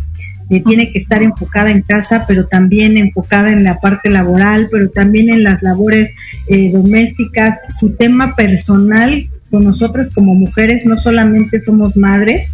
[0.52, 4.90] eh, tiene que estar enfocada en casa, pero también enfocada en la parte laboral, pero
[4.90, 6.14] también en las labores
[6.46, 7.60] eh, domésticas.
[7.80, 12.48] Su tema personal con nosotras como mujeres no solamente somos madres,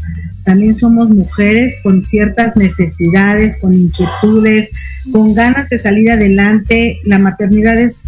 [0.44, 4.70] también somos mujeres con ciertas necesidades, con inquietudes,
[5.12, 7.01] con ganas de salir adelante.
[7.05, 8.03] La maternidad es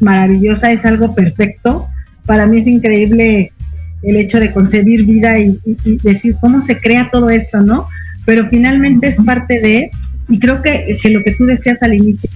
[0.00, 1.88] maravillosa, es algo perfecto.
[2.26, 3.52] Para mí es increíble
[4.02, 5.58] el hecho de concebir vida y,
[6.02, 7.86] decir cómo se crea todo esto, ¿no?
[8.30, 9.90] Pero finalmente es parte de,
[10.28, 12.30] y creo que, que lo que tú decías al inicio,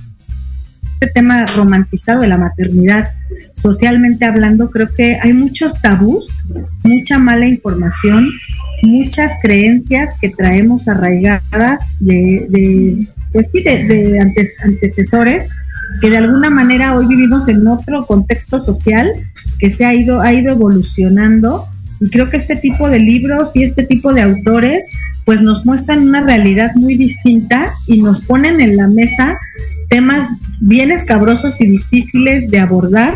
[0.94, 3.12] este tema romantizado de la maternidad,
[3.52, 6.36] socialmente hablando, creo que hay muchos tabús,
[6.82, 8.28] mucha mala información,
[8.82, 15.46] muchas creencias que traemos arraigadas de, de pues sí, de, de antes, antecesores,
[16.00, 19.12] que de alguna manera hoy vivimos en otro contexto social
[19.60, 21.68] que se ha ido, ha ido evolucionando.
[22.00, 24.90] Y creo que este tipo de libros y este tipo de autores
[25.24, 29.38] pues nos muestran una realidad muy distinta y nos ponen en la mesa
[29.88, 33.14] temas bien escabrosos y difíciles de abordar,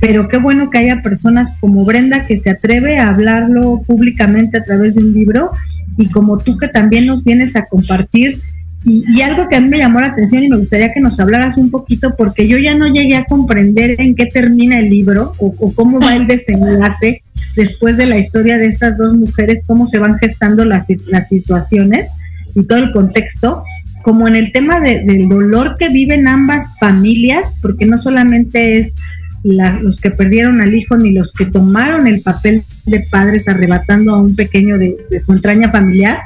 [0.00, 4.64] pero qué bueno que haya personas como Brenda que se atreve a hablarlo públicamente a
[4.64, 5.52] través de un libro
[5.96, 8.40] y como tú que también nos vienes a compartir.
[8.86, 11.18] Y, y algo que a mí me llamó la atención y me gustaría que nos
[11.18, 15.32] hablaras un poquito porque yo ya no llegué a comprender en qué termina el libro
[15.38, 17.22] o, cómo va el desenlace
[17.56, 22.10] después de la historia de estas dos mujeres, cómo se van gestando las, las situaciones
[22.54, 23.64] y todo el contexto,
[24.02, 28.96] como en el tema de- del dolor que viven ambas familias, porque no solamente es
[29.44, 34.20] los que perdieron al hijo ni los que tomaron el papel de padres arrebatando a
[34.20, 36.18] un pequeño de su entraña familiar,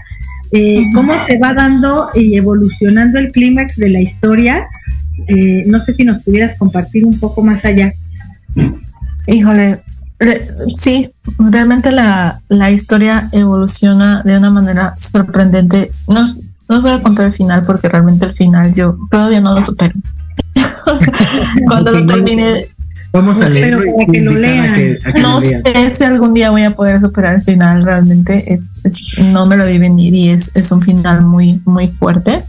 [0.52, 4.66] eh, cómo se va dando y evolucionando el clímax de la historia.
[5.26, 7.92] Eh, no sé si nos pudieras compartir un poco más allá.
[9.26, 9.82] Híjole,
[10.18, 15.90] re- sí, realmente la, la historia evoluciona de una manera sorprendente.
[16.06, 16.24] No,
[16.68, 19.62] no os voy a contar el final porque realmente el final yo todavía no lo
[19.62, 19.94] supero.
[20.86, 21.12] O sea,
[21.66, 22.64] cuando lo termine,
[23.12, 24.74] Vamos a leerlo Pero y para que lo a lean.
[24.74, 25.62] que, a que no lo lean.
[25.62, 27.82] sé si algún día voy a poder superar el final.
[27.84, 31.88] Realmente es, es- no me lo vi venir y es, es un final muy, muy
[31.88, 32.44] fuerte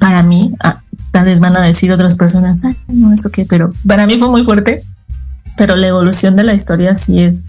[0.00, 0.54] para mí.
[0.64, 0.80] ah,
[1.10, 4.28] tal vez van a decir otras personas, "Ay, no, eso qué, pero para mí fue
[4.28, 4.82] muy fuerte.
[5.58, 7.44] Pero la evolución de la historia sí es,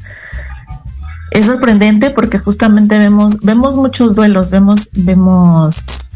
[1.31, 6.11] es sorprendente porque justamente vemos, vemos muchos duelos, vemos, vemos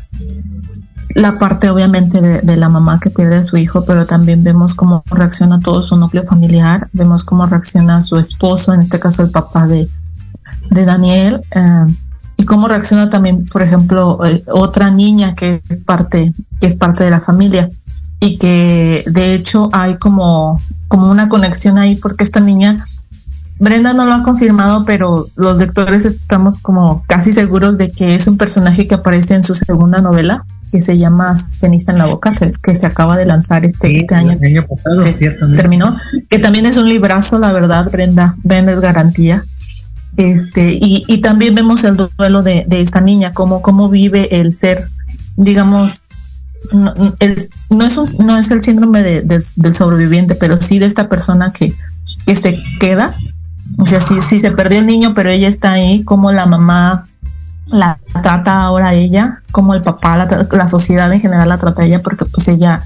[1.18, 5.04] la parte obviamente de, la mamá que pierde a su hijo, pero también vemos cómo
[5.08, 9.66] reacciona todo su núcleo familiar, vemos cómo reacciona su esposo, en este caso el papá
[9.66, 9.90] de,
[10.70, 11.86] de Daniel, eh,
[12.36, 17.04] y cómo reacciona también, por ejemplo, eh, otra niña que es parte, que es parte
[17.04, 17.68] de la familia
[18.20, 22.86] y que de hecho hay como, como una conexión ahí porque esta niña
[23.60, 28.28] Brenda no lo ha confirmado, pero los lectores estamos como casi seguros de que es
[28.28, 32.34] un personaje que aparece en su segunda novela, que se llama Ceniza en la Boca,
[32.34, 34.32] que, que se acaba de lanzar este, Sí, este año.
[34.34, 35.96] el año pasado, que terminó,
[36.30, 39.46] que también es un librazo, la verdad, Brenda, Brenda es garantía.
[40.18, 44.52] Este, y, y también vemos el duelo de, de esta niña, cómo, cómo vive el
[44.52, 44.88] ser,
[45.36, 46.08] digamos,
[46.74, 50.80] no, el- no es, un- no es el síndrome de- de- del sobreviviente, pero sí
[50.80, 51.72] de esta persona que,
[52.26, 53.16] que se queda.
[53.78, 57.08] O sea, sí, sí se perdió el niño, pero ella está ahí, como la mamá
[57.70, 62.02] la trata ahora ella, como el papá, la, la sociedad en general la trata ella,
[62.02, 62.82] porque pues ella,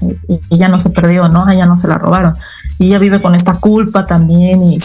[0.50, 1.44] ella no se perdió, ¿no?
[1.46, 2.36] A ella no se la robaron.
[2.78, 4.78] Y ella vive con esta culpa también y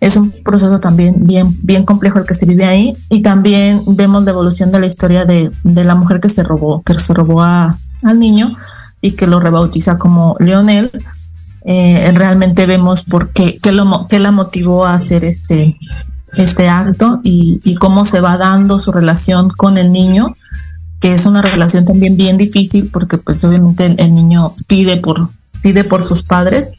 [0.00, 2.96] es, un proceso también bien, bien complejo el que se vive ahí.
[3.08, 6.82] Y también vemos la evolución de la historia de, de la mujer que se robó,
[6.82, 8.48] que se robó a, al niño
[9.00, 10.90] y que lo rebautiza como Leonel.
[11.64, 15.76] Eh, realmente vemos por qué, qué, lo, qué la motivó a hacer este,
[16.36, 20.34] este acto y, y cómo se va dando su relación con el niño,
[21.00, 25.28] que es una relación también bien difícil porque pues obviamente el, el niño pide por,
[25.62, 26.72] pide por sus padres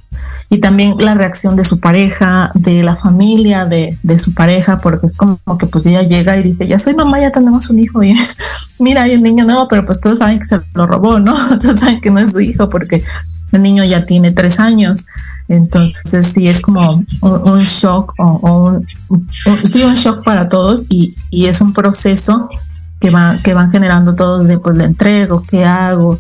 [0.49, 5.05] y también la reacción de su pareja, de la familia de, de su pareja, porque
[5.05, 8.01] es como que pues ella llega y dice, ya soy mamá, ya tenemos un hijo
[8.03, 8.13] y
[8.79, 11.35] mira, hay un niño nuevo, pero pues todos saben que se lo robó, ¿no?
[11.59, 13.03] Todos saben que no es su hijo porque
[13.51, 15.05] el niño ya tiene tres años.
[15.47, 19.27] Entonces sí es como un, un shock o, o un, un-
[19.67, 22.49] sí, un shock para todos y, y es un proceso
[22.99, 26.19] que, va, que van generando todos de pues le entrego, ¿qué hago?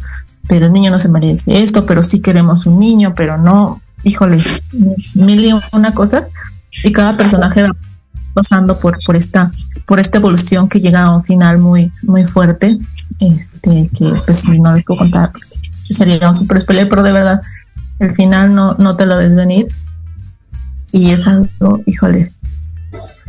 [0.49, 4.37] Pero el niño no se merece esto, pero sí queremos un niño, pero no, híjole,
[5.15, 6.31] mil y una cosas.
[6.83, 7.75] y cada personaje va
[8.33, 9.51] pasando por, por esta,
[9.85, 12.77] por esta evolución que llega a un final muy, muy fuerte,
[13.19, 17.41] este, que pues no les puedo contar porque sería un super spoiler, pero de verdad,
[17.99, 19.67] el final no, no te lo des venir.
[20.91, 22.31] Y es algo, híjole.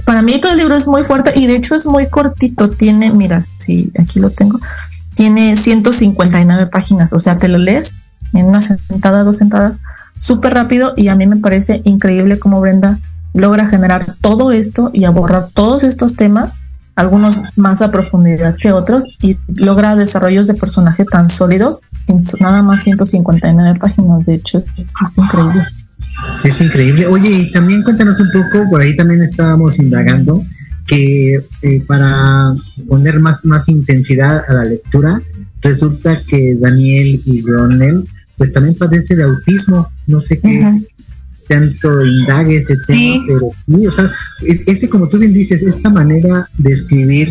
[0.06, 2.70] Para mí todo el libro es muy fuerte y de hecho es muy cortito.
[2.70, 4.58] Tiene, mira, sí, aquí lo tengo.
[5.14, 8.02] Tiene 159 páginas, o sea, te lo lees
[8.32, 9.80] en una sentada, dos sentadas,
[10.18, 13.00] súper rápido y a mí me parece increíble cómo Brenda
[13.32, 16.64] logra generar todo esto y abordar todos estos temas,
[16.96, 22.62] algunos más a profundidad que otros, y logra desarrollos de personaje tan sólidos en nada
[22.62, 24.26] más 159 páginas.
[24.26, 25.64] De hecho, es, es increíble.
[26.44, 27.06] Es increíble.
[27.06, 30.42] Oye, y también cuéntanos un poco, por ahí también estábamos indagando
[30.87, 32.55] que eh, para
[32.89, 35.20] poner más, más intensidad a la lectura,
[35.62, 38.05] resulta que Daniel y Ronel
[38.37, 39.91] pues también padece de autismo.
[40.07, 40.81] No sé qué
[41.51, 43.20] tanto indague ese tema, Sí.
[43.26, 44.11] pero sí, o sea,
[44.66, 47.28] este, como tú bien dices, esta manera de escribir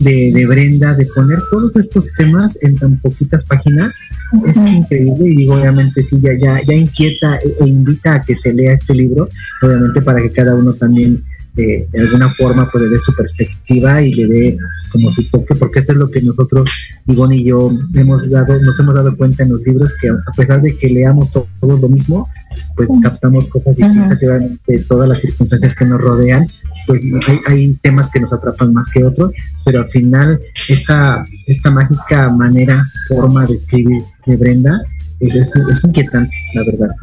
[0.00, 3.98] de, de Brenda, de poner todos estos temas en tan poquitas páginas,
[4.46, 8.34] es increíble y digo, obviamente sí, ya, ya, ya inquieta e, e invita a que
[8.34, 9.26] se lea este libro,
[9.62, 11.24] obviamente para que cada uno también
[11.56, 14.58] eh, de alguna forma puede ver su perspectiva y le dé
[14.92, 16.68] como su toque, porque eso es lo que nosotros,
[17.06, 20.60] Ivonne y yo, hemos dado, nos hemos dado cuenta en los libros, que a pesar
[20.62, 22.28] de que leamos to- todos lo mismo,
[22.74, 26.46] pues captamos cosas distintas obviamente todas las circunstancias que nos rodean,
[26.86, 29.32] pues hay, hay temas que nos atrapan más que otros,
[29.64, 34.80] pero al final esta, esta mágica manera, forma de escribir de Brenda
[35.20, 36.94] es, es, es inquietante, la verdad.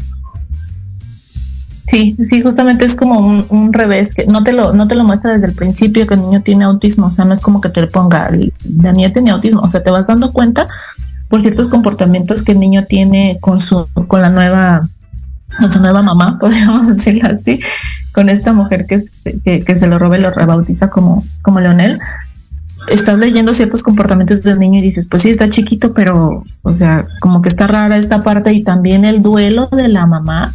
[1.87, 5.03] Sí, sí, justamente es como un, un revés, que no te lo, no te lo
[5.03, 7.69] muestra desde el principio que el niño tiene autismo, o sea, no es como que
[7.69, 10.67] te ponga, el- Daniel tiene autismo, o sea, te vas dando cuenta
[11.27, 14.87] por ciertos comportamientos que el niño tiene con su, con la nueva,
[15.59, 17.59] con su nueva mamá, podríamos decirlo así,
[18.13, 18.97] con esta mujer que,
[19.63, 21.99] que se lo roba y lo rebautiza como, como Leonel.
[22.89, 27.05] Estás leyendo ciertos comportamientos del niño y dices, pues sí, está chiquito, pero, o sea,
[27.21, 30.53] como que está rara esta parte y también el duelo de la mamá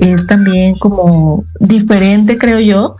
[0.00, 2.96] es también como diferente, creo yo,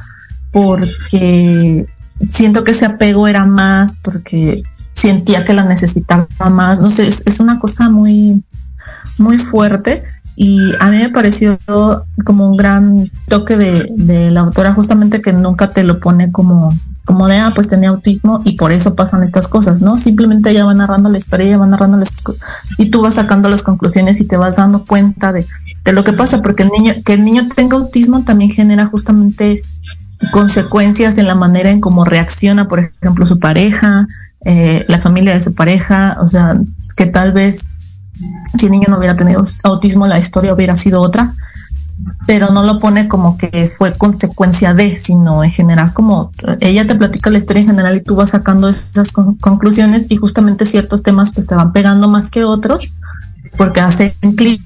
[0.53, 1.86] porque
[2.28, 7.22] siento que ese apego era más, porque sentía que la necesitaba más, no sé, es,
[7.24, 8.44] es una cosa muy,
[9.18, 10.03] muy fuerte
[10.36, 11.59] y a mí me pareció
[12.24, 16.72] como un gran toque de, de la autora justamente que nunca te lo pone como
[17.11, 19.96] como de, ah, pues tenía autismo y por eso pasan estas cosas, ¿no?
[19.96, 22.36] Simplemente ella va narrando la historia, ella va narrando las co-
[22.78, 25.44] y tú vas sacando las conclusiones y te vas dando cuenta de,
[25.84, 29.62] de lo que pasa, porque el niño, que el niño tenga autismo también genera justamente
[30.30, 34.06] consecuencias en la manera en cómo reacciona, por ejemplo, su pareja,
[34.44, 36.61] eh, la familia de su pareja, o sea,
[36.94, 37.70] que tal vez
[38.56, 41.34] si el niño no hubiera tenido autismo, la historia hubiera sido otra,
[42.26, 46.30] pero no lo pone como que fue consecuencia de, sino en general como
[46.61, 50.16] ella te platica la historia en general y tú vas sacando esas con- conclusiones y
[50.16, 52.94] justamente ciertos temas pues te van pegando más que otros
[53.57, 54.62] porque hacen clic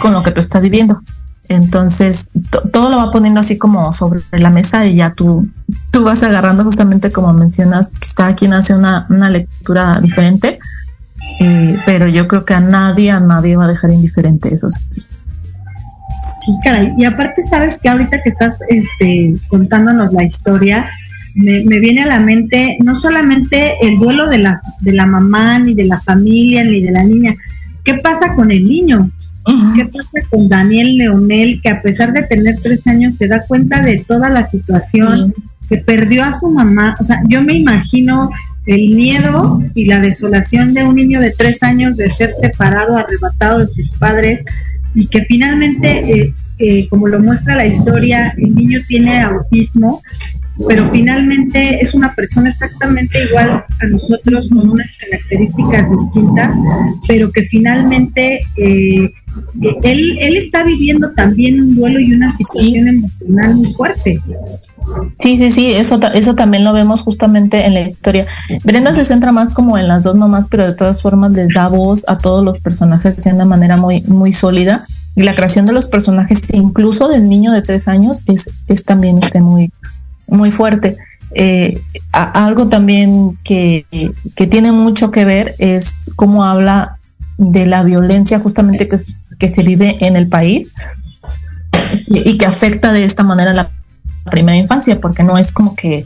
[0.00, 1.02] con lo que tú estás viviendo.
[1.48, 5.48] Entonces, to- todo lo va poniendo así como sobre la mesa y ya tú,
[5.90, 10.58] tú vas agarrando justamente como mencionas, pues, cada quien hace una, una lectura diferente,
[11.40, 14.68] eh, pero yo creo que a nadie, a nadie va a dejar indiferente eso.
[16.20, 16.92] Sí, caray.
[16.98, 20.88] Y aparte, sabes que ahorita que estás este, contándonos la historia,
[21.34, 25.58] me, me viene a la mente no solamente el duelo de, las, de la mamá,
[25.58, 27.34] ni de la familia, ni de la niña.
[27.84, 29.10] ¿Qué pasa con el niño?
[29.74, 33.80] ¿Qué pasa con Daniel Leonel, que a pesar de tener tres años se da cuenta
[33.80, 35.32] de toda la situación,
[35.70, 36.96] que perdió a su mamá?
[37.00, 38.28] O sea, yo me imagino
[38.66, 43.60] el miedo y la desolación de un niño de tres años de ser separado, arrebatado
[43.60, 44.44] de sus padres,
[44.94, 50.02] y que finalmente, eh, eh, como lo muestra la historia, el niño tiene autismo,
[50.66, 56.56] pero finalmente es una persona exactamente igual a nosotros con unas características distintas,
[57.06, 59.12] pero que finalmente eh,
[59.82, 64.20] él, él está viviendo también un duelo y una situación emocional muy fuerte.
[65.20, 68.26] Sí, sí, sí, eso, eso también lo vemos justamente en la historia.
[68.64, 71.68] Brenda se centra más como en las dos mamás, pero de todas formas les da
[71.68, 74.86] voz a todos los personajes de una manera muy, muy sólida.
[75.14, 79.18] Y la creación de los personajes, incluso del niño de tres años, es, es también
[79.18, 79.72] este, muy,
[80.28, 80.96] muy fuerte.
[81.34, 81.82] Eh,
[82.12, 83.84] a- algo también que,
[84.36, 86.97] que tiene mucho que ver es cómo habla
[87.38, 88.96] de la violencia justamente que,
[89.38, 90.74] que se vive en el país
[92.06, 93.70] y, y que afecta de esta manera la
[94.30, 96.04] primera infancia, porque no es como que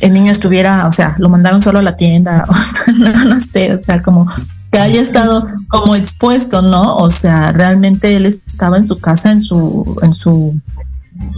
[0.00, 3.74] el niño estuviera, o sea, lo mandaron solo a la tienda, o no, no sé,
[3.74, 4.28] o sea, como
[4.70, 6.96] que haya estado como expuesto, ¿no?
[6.96, 10.60] O sea, realmente él estaba en su casa, en su, en su,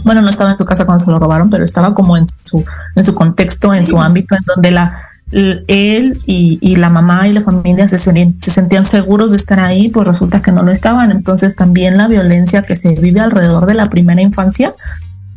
[0.03, 2.63] bueno, no estaba en su casa cuando se lo robaron, pero estaba como en su,
[2.95, 4.91] en su contexto, en su ámbito, en donde la,
[5.31, 10.05] él y, la mamá y la familia se, se sentían seguros de estar ahí, pues
[10.05, 11.11] resulta que no lo estaban.
[11.11, 14.73] Entonces también la violencia que se vive alrededor de la primera infancia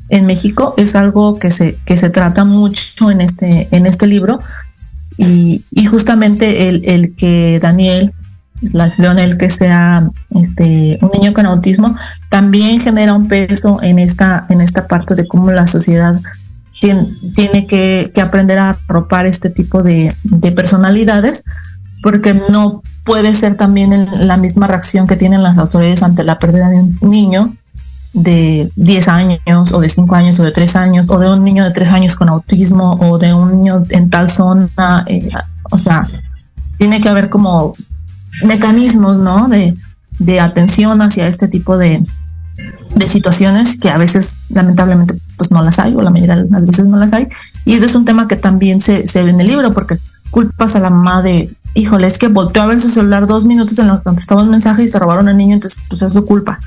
[0.09, 4.40] en México es algo que se, que se trata mucho en este, en este libro.
[5.16, 8.12] Y, y justamente el, el que Daniel
[8.62, 11.97] slash Leonel que sea este un niño con autismo
[12.28, 16.20] también genera un peso en esta en esta parte de cómo la sociedad
[17.35, 21.45] tiene, que, aprender a arropar este tipo de, de, personalidades
[22.03, 26.68] porque no puede ser también la misma reacción que tienen las autoridades ante la pérdida
[26.68, 27.55] de un niño
[28.12, 31.64] de 10 años o de 5 años o de 3 años o de un niño
[31.64, 35.28] de 3 años con autismo o de un niño en tal zona, eh,
[35.70, 36.09] o sea,
[36.76, 37.74] tiene que haber como
[38.43, 39.49] mecanismos, ¿no?
[39.49, 39.74] De,
[40.41, 42.05] atención hacia este tipo de
[43.07, 46.87] situaciones que a veces lamentablemente pues no las hay o la mayoría de las veces
[46.87, 47.28] no las hay.
[47.64, 49.99] Y ese es un tema que también se, se ve en el libro porque
[50.30, 51.22] culpas a la mamá
[51.74, 54.51] híjole es que volteó a ver su celular dos minutos en lo que contestaba un
[54.51, 56.59] mensaje y se robaron al niño entonces pues es su culpa.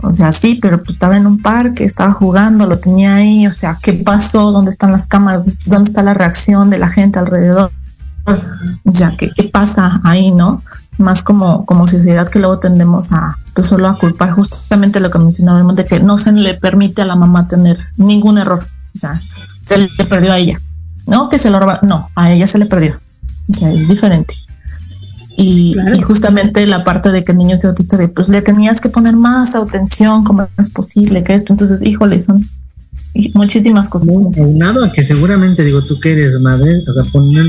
[0.00, 3.52] O sea sí pero pues estaba en un parque estaba jugando lo tenía ahí o
[3.52, 7.72] sea qué pasó dónde están las cámaras dónde está la reacción de la gente alrededor
[8.84, 10.62] ya que qué pasa ahí no
[10.98, 15.18] más como, como sociedad que luego tendemos a pues solo a culpar justamente lo que
[15.18, 18.64] mencionábamos de que no se le permite a la mamá tener ningún error.
[18.94, 19.20] O sea,
[19.62, 20.60] se le perdió a ella.
[21.06, 23.00] No que se lo roba, no, a ella se le perdió.
[23.48, 24.34] O sea, es diferente.
[25.36, 28.80] Y, y, justamente la parte de que el niño sea autista, de pues le tenías
[28.80, 31.52] que poner más atención, como es posible que esto.
[31.52, 32.44] Entonces, híjole, son
[33.34, 34.14] muchísimas cosas.
[34.14, 37.04] aunado a que seguramente, digo, tú que eres madre, o sea,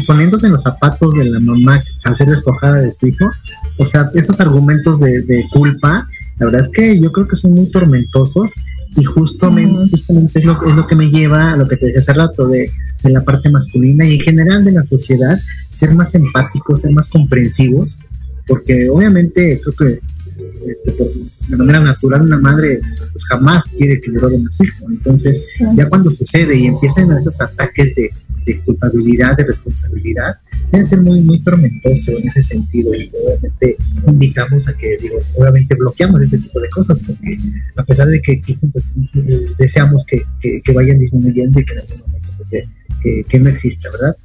[0.06, 3.30] poniéndote en los zapatos de la mamá al ser despojada de su hijo,
[3.78, 6.08] o sea, esos argumentos de, culpa,
[6.40, 8.56] la verdad es que yo creo que son muy tormentosos
[8.96, 12.02] y justamente, justamente es, lo, es, lo, que me lleva a lo que te decía
[12.02, 12.72] hace rato de,
[13.04, 15.40] de la parte masculina y en general de la sociedad,
[15.72, 18.00] ser más empáticos, ser más comprensivos,
[18.48, 20.00] porque obviamente creo que
[20.68, 21.08] este, por,
[21.50, 22.80] de manera natural una madre
[23.12, 24.86] pues jamás quiere que le roben a su hijo.
[24.90, 25.44] Entonces,
[25.76, 28.12] ya cuando sucede y empiezan esos ataques de,
[28.66, 30.34] culpabilidad, de responsabilidad,
[30.72, 32.96] debe ser muy, muy tormentoso en ese sentido.
[32.96, 33.78] Y obviamente
[34.08, 37.38] invitamos a que, digo, obviamente bloqueamos ese tipo de cosas, porque
[37.78, 41.80] a pesar de que existen, pues eh, deseamos que, que, vayan disminuyendo y que en
[41.80, 42.64] algún momento pues,
[43.04, 44.16] que, que no exista, ¿verdad?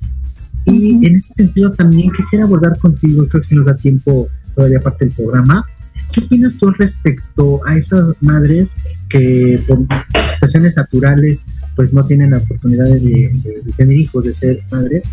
[0.66, 4.80] Y en ese sentido también quisiera abordar contigo, creo que si nos da tiempo todavía
[4.80, 5.66] parte del programa,
[6.14, 8.76] ¿Qué opinas tú respecto a esas madres
[9.08, 9.80] que por
[10.32, 11.44] situaciones naturales
[11.74, 13.30] pues no tienen la oportunidad de,
[13.76, 15.04] tener hijos, de ser madres,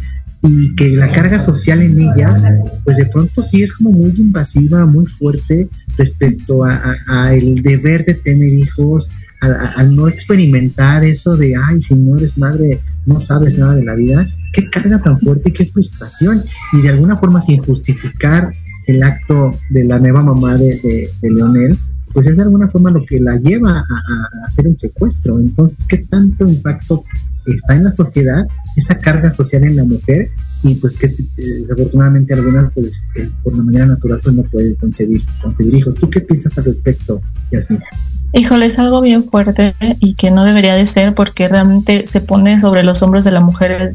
[0.44, 2.46] y que la carga social en ellas,
[2.84, 8.16] pues de pronto sí es como muy invasiva, muy fuerte respecto a, el deber de
[8.16, 9.10] tener hijos,
[9.42, 13.96] al no experimentar eso de, ay, si no eres madre, no sabes nada de la
[13.96, 16.44] vida, qué carga tan fuerte, qué frustración,
[16.74, 18.54] y de alguna forma sin justificar
[18.92, 21.78] el acto de la nueva mamá de, Leonel,
[22.14, 25.40] pues es de alguna forma lo que la lleva a, hacer el secuestro.
[25.40, 27.04] Entonces, ¿qué tanto impacto
[27.46, 30.30] está en la sociedad, esa carga social en la mujer?
[30.64, 34.76] Y pues que eh, afortunadamente algunas, pues eh, por la manera natural, pues no pueden
[34.76, 35.96] concebir, concebir hijos.
[35.96, 37.22] ¿Tú qué piensas al respecto,
[37.52, 37.86] Yasmina?
[38.34, 42.62] Híjole, es algo bien fuerte y que no debería de ser porque realmente se pone
[42.62, 43.94] sobre los hombros de la mujer.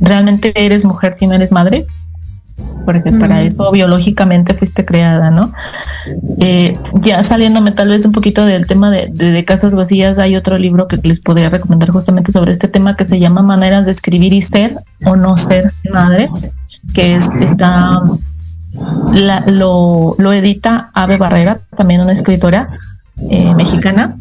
[0.00, 1.86] ¿Realmente eres mujer si no eres madre?
[2.84, 5.52] Porque para eso biológicamente fuiste creada, ¿no?
[6.38, 10.88] Eh, ya saliéndome tal vez un poquito del tema de, casas vacías, hay otro libro
[10.88, 14.42] que les podría recomendar justamente sobre este tema que se llama Maneras de escribir y
[14.42, 16.30] ser o no ser madre,
[16.94, 18.02] que es, está,
[19.46, 22.78] lo, lo edita Ave Barrera, también una escritora
[23.30, 24.16] eh, mexicana,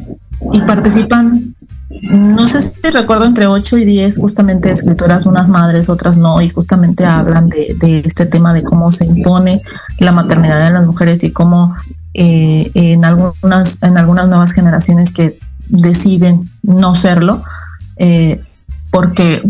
[0.51, 1.54] y participan
[2.01, 6.49] no sé si recuerdo entre 8 y 10 justamente escritoras, unas madres, otras no, y
[6.49, 9.61] justamente hablan de, este tema de cómo se impone
[9.99, 11.75] la maternidad en las mujeres y cómo
[12.13, 15.37] eh, en, algunas, en algunas nuevas generaciones que
[15.67, 17.43] deciden no serlo,
[17.97, 18.41] eh,
[18.91, 19.41] porque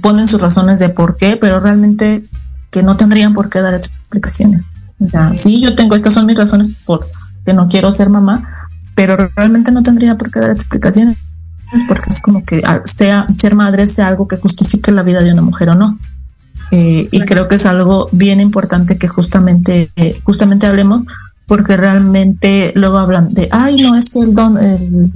[0.00, 2.24] ponen sus razones de por qué, pero realmente
[2.70, 4.72] que no tendrían por qué dar explicaciones.
[4.98, 7.06] O sea, sí, yo tengo, estas son mis razones por
[7.44, 8.48] que no quiero ser mamá,
[8.94, 11.16] pero realmente no tendría por qué dar explicaciones
[11.88, 15.42] porque es como que sea ser madre sea algo que justifique la vida de una
[15.42, 15.98] mujer o no.
[16.70, 21.04] Eh, y creo que es algo bien importante que justamente, eh, justamente hablemos,
[21.46, 25.12] porque realmente luego hablan de, ay, no, es que el don, el,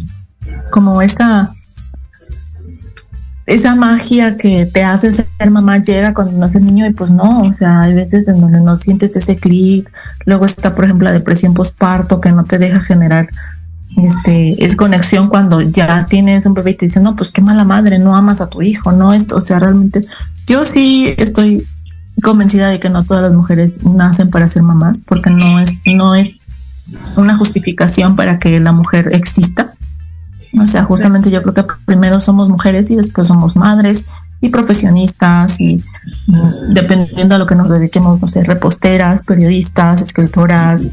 [0.71, 1.51] como esa,
[3.47, 7.43] esa magia que te hace ser mamá llega cuando nace el niño y pues no,
[7.43, 9.91] o sea, hay veces en donde no sientes ese clic,
[10.27, 13.31] luego está, por ejemplo, la depresión postparto que no te deja generar
[13.97, 17.65] este, es conexión cuando ya tienes un bebé y te dicen, no, pues qué mala
[17.65, 20.05] madre, no amas a tu hijo, no esto, o sea, realmente
[20.47, 21.67] yo sí estoy
[22.23, 26.15] convencida de que no todas las mujeres nacen para ser mamás, porque no es, no
[26.15, 26.39] es
[27.17, 29.75] una justificación para que la mujer exista.
[30.59, 34.07] O sea, justamente yo creo que primero somos mujeres y después somos madres
[34.41, 35.83] y profesionistas y
[36.27, 40.91] mm, dependiendo a lo que nos dediquemos, no sé, reposteras, periodistas, escritoras.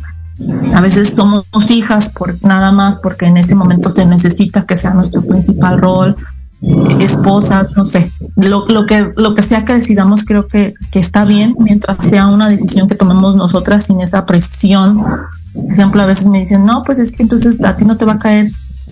[0.74, 4.92] A veces somos hijas por nada más porque en ese momento se necesita que sea
[4.92, 6.16] nuestro principal rol,
[7.00, 11.26] esposas, no sé, lo, lo, que, lo que sea que decidamos creo que, que está
[11.26, 15.06] bien mientras sea una decisión que tomemos nosotras sin esa presión.
[15.70, 18.14] Ejemplo, a veces me dicen, no, pues es que entonces a ti no te va
[18.14, 18.50] a caer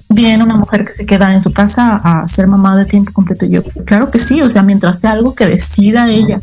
[0.10, 3.46] bien una mujer que se queda en su casa a ser mamá de tiempo completo.
[3.46, 6.40] Yo, claro que sí, o sea, mientras sea algo que decida ella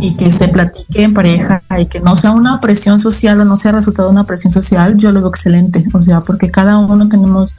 [0.00, 3.56] y que se platique en pareja y que no sea una presión social o no
[3.56, 7.08] sea resultado de una presión social, yo lo veo excelente, o sea, porque cada uno
[7.08, 7.54] tenemos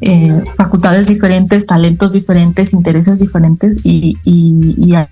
[0.00, 5.06] eh, facultades diferentes, talentos diferentes, intereses diferentes y, y, y hay,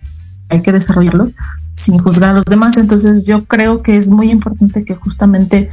[0.62, 1.35] que desarrollarlos
[1.70, 2.76] sin juzgar a los demás.
[2.76, 5.70] Entonces yo creo que es muy importante que justamente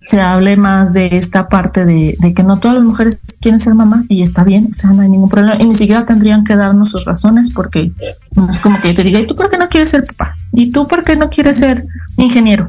[0.00, 3.74] se hable más de esta parte de, de, que no todas las mujeres quieren ser
[3.74, 5.60] mamás y está bien, o sea, no hay ningún problema.
[5.60, 7.92] Y ni siquiera tendrían que darnos sus razones porque
[8.36, 10.36] no es como que yo te diga, ¿y tú por qué no quieres ser papá?
[10.52, 12.68] ¿Y tú por qué no quieres ser ingeniero?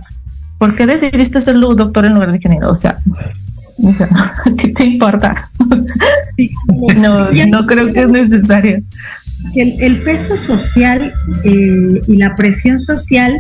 [0.58, 2.72] ¿Por qué decidiste ser doctor en lugar de ingeniero?
[2.72, 3.00] O sea,
[3.84, 4.10] o sea
[4.58, 5.36] ¿qué te importa?
[6.98, 8.82] no, no creo que es necesario.
[9.54, 11.14] El, el peso social
[11.44, 13.34] eh, y la presión social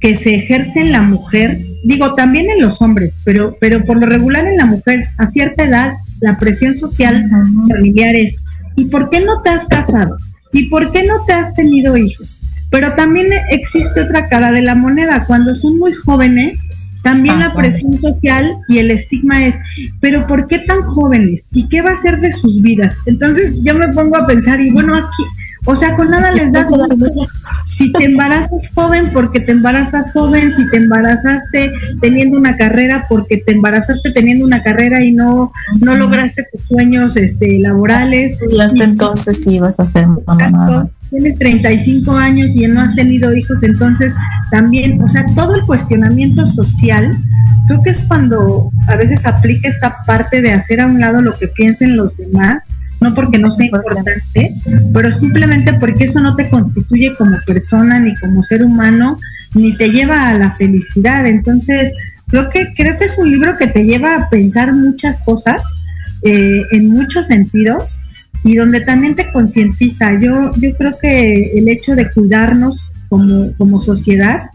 [0.00, 4.06] que se ejerce en la mujer digo, también en los hombres, pero, pero por lo
[4.06, 7.28] regular en la mujer, a cierta edad, la presión social
[7.68, 8.42] familiar es,
[8.76, 10.16] ¿y por qué no te has casado?
[10.52, 12.40] ¿Y por qué no te has tenido hijos?
[12.70, 16.60] Pero también existe otra cara de la moneda, cuando son muy jóvenes,
[17.02, 19.58] también la presión social y el estigma es,
[20.00, 21.48] pero ¿por qué tan jóvenes?
[21.52, 22.96] ¿Y qué va a ser de sus vidas?
[23.06, 25.22] Entonces yo me pongo a pensar, y bueno, aquí,
[25.64, 27.22] o sea, con nada les das gusto.
[27.76, 33.38] Si te embarazas joven, porque te embarazas joven, si te embarazaste teniendo una carrera, porque
[33.38, 38.38] te embarazaste teniendo una carrera y no, no lograste tus sueños este, laborales.
[38.50, 40.90] Y hasta entonces sí vas a ser mamá.
[41.10, 44.12] Tienes 35 años y no has tenido hijos, entonces
[44.50, 47.16] también, o sea, todo el cuestionamiento social,
[47.66, 51.38] creo que es cuando a veces aplica esta parte de hacer a un lado lo
[51.38, 52.64] que piensen los demás
[53.00, 54.22] no porque no sea importante,
[54.92, 59.18] pero simplemente porque eso no te constituye como persona ni como ser humano,
[59.54, 61.26] ni te lleva a la felicidad.
[61.26, 61.92] Entonces,
[62.28, 65.62] creo que, creo que es un libro que te lleva a pensar muchas cosas
[66.22, 68.10] eh, en muchos sentidos
[68.44, 70.18] y donde también te concientiza.
[70.20, 74.50] Yo, yo creo que el hecho de cuidarnos como, como sociedad,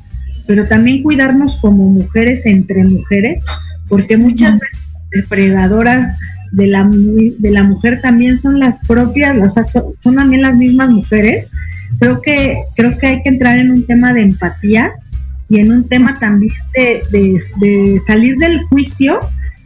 [0.48, 3.44] pero también cuidarnos como mujeres entre mujeres,
[3.88, 4.80] porque muchas veces
[5.12, 6.08] depredadoras
[6.54, 10.56] de la, de la mujer también son las propias, o sea, son, son, también las
[10.56, 11.50] mismas mujeres.
[12.00, 14.92] Creo que, creo que hay que entrar en un tema de empatía
[15.50, 19.20] y en un tema también de, de, de salir del juicio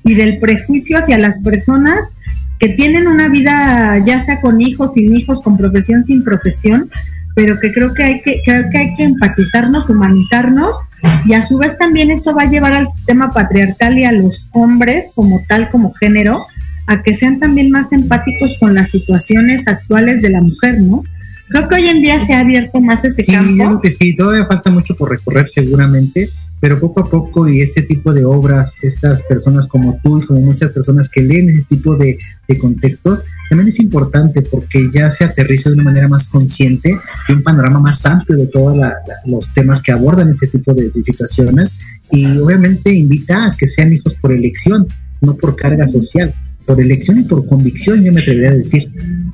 [0.04, 2.14] y del prejuicio hacia las personas
[2.58, 6.90] que tienen una vida, ya sea con hijos, sin hijos, con profesión, sin profesión,
[7.36, 10.80] pero que creo que hay que, creo que hay que empatizarnos, humanizarnos,
[11.26, 14.50] y a su vez también eso va a llevar al sistema patriarcal y a los
[14.54, 16.48] hombres como tal, como género,
[16.88, 21.04] a que sean también más empáticos con las situaciones actuales de la mujer, ¿no?
[21.50, 23.52] Creo que hoy en día se ha abierto más ese sí, campo.
[23.52, 26.30] Yo creo que sí, todavía falta mucho por recorrer seguramente,
[26.60, 30.42] pero poco a poco y este tipo de obras, estas personas como tú y como
[30.42, 32.18] muchas personas que leen ese tipo de,
[32.48, 37.32] de contextos, también es importante porque ya se aterriza de una manera más consciente y
[37.32, 38.78] un panorama más amplio de todos
[39.26, 41.76] los temas que abordan este tipo de, de situaciones
[42.12, 44.88] y obviamente invita a que sean hijos por elección,
[45.22, 46.34] no por carga social
[46.68, 48.91] por elección y por convicción, yo me atrevería a decir.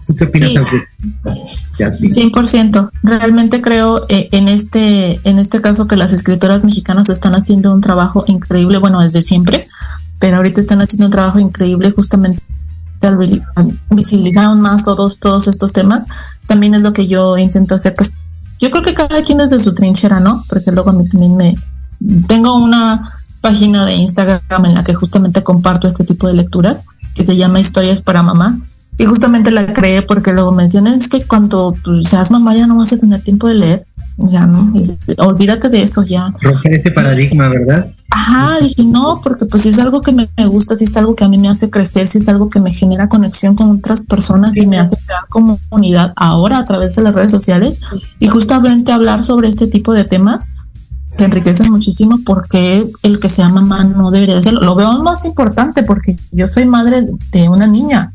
[0.08, 0.58] ¿Tú qué opinas Sí.
[0.58, 2.14] al respecto?
[2.14, 2.92] 100%.
[3.04, 7.82] Realmente creo eh, en este en este caso que las escritoras mexicanas están haciendo un
[7.82, 9.68] trabajo increíble, bueno, desde siempre,
[10.20, 12.42] pero ahorita están haciendo un trabajo increíble justamente
[13.02, 16.04] al vi- al visibilizar aún más todos todos estos temas.
[16.48, 18.16] También es lo que yo intento hacer, pues
[18.60, 20.44] yo creo que cada quien desde su trinchera, ¿no?
[20.50, 21.56] Porque luego a mí también me
[22.28, 23.02] tengo una
[23.42, 27.60] página de Instagram en la que justamente comparto este tipo de lecturas que se llama
[27.60, 28.60] Historias para Mamá.
[28.98, 32.78] Y justamente la creé porque luego mencioné, es que cuando pues, seas mamá ya no
[32.78, 33.86] vas a tener tiempo de leer.
[34.18, 36.32] Ya no, es- olvídate de eso ya.
[36.40, 37.92] Romper ese paradigma, ¿verdad?
[38.12, 41.16] Ajá, dije no, porque pues si es algo que me, me gusta, si es algo
[41.16, 44.04] que a mí me hace crecer, si es algo que me genera conexión con otras
[44.04, 47.80] personas y me hace crear comunidad ahora a través de las redes sociales
[48.20, 50.52] y justamente hablar sobre este tipo de temas,
[51.18, 54.54] que enriquecen muchísimo porque el que sea mamá no debería ser.
[54.54, 58.14] Lo veo más importante porque yo soy madre de una niña.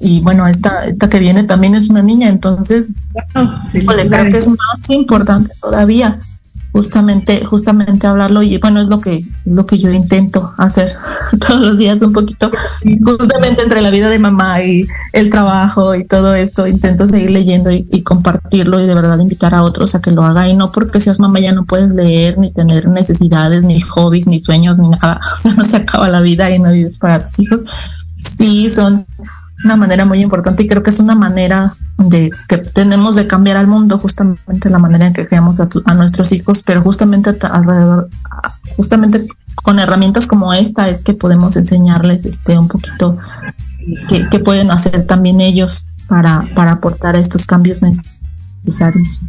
[0.00, 2.92] Y bueno, esta, esta que viene también es una niña, entonces
[3.32, 6.18] creo que es más importante todavía
[6.74, 10.90] justamente, justamente hablarlo y bueno, es lo que, lo que yo intento hacer
[11.46, 12.50] todos los días un poquito,
[13.04, 17.70] justamente entre la vida de mamá y el trabajo y todo esto, intento seguir leyendo
[17.70, 20.72] y, y compartirlo y de verdad invitar a otros a que lo hagan y no
[20.72, 24.88] porque seas mamá ya no puedes leer ni tener necesidades, ni hobbies, ni sueños, ni
[24.88, 27.60] nada, o sea, no se acaba la vida y no vives para tus hijos.
[28.36, 29.06] Sí, son
[29.64, 33.56] una manera muy importante y creo que es una manera de que tenemos de cambiar
[33.56, 37.30] al mundo justamente la manera en que criamos a, tu- a nuestros hijos pero justamente
[37.50, 39.26] alrededor a- justamente
[39.62, 43.16] con herramientas como esta es que podemos enseñarles este un poquito
[44.08, 49.20] que, que pueden hacer también ellos para, para aportar a estos cambios necesarios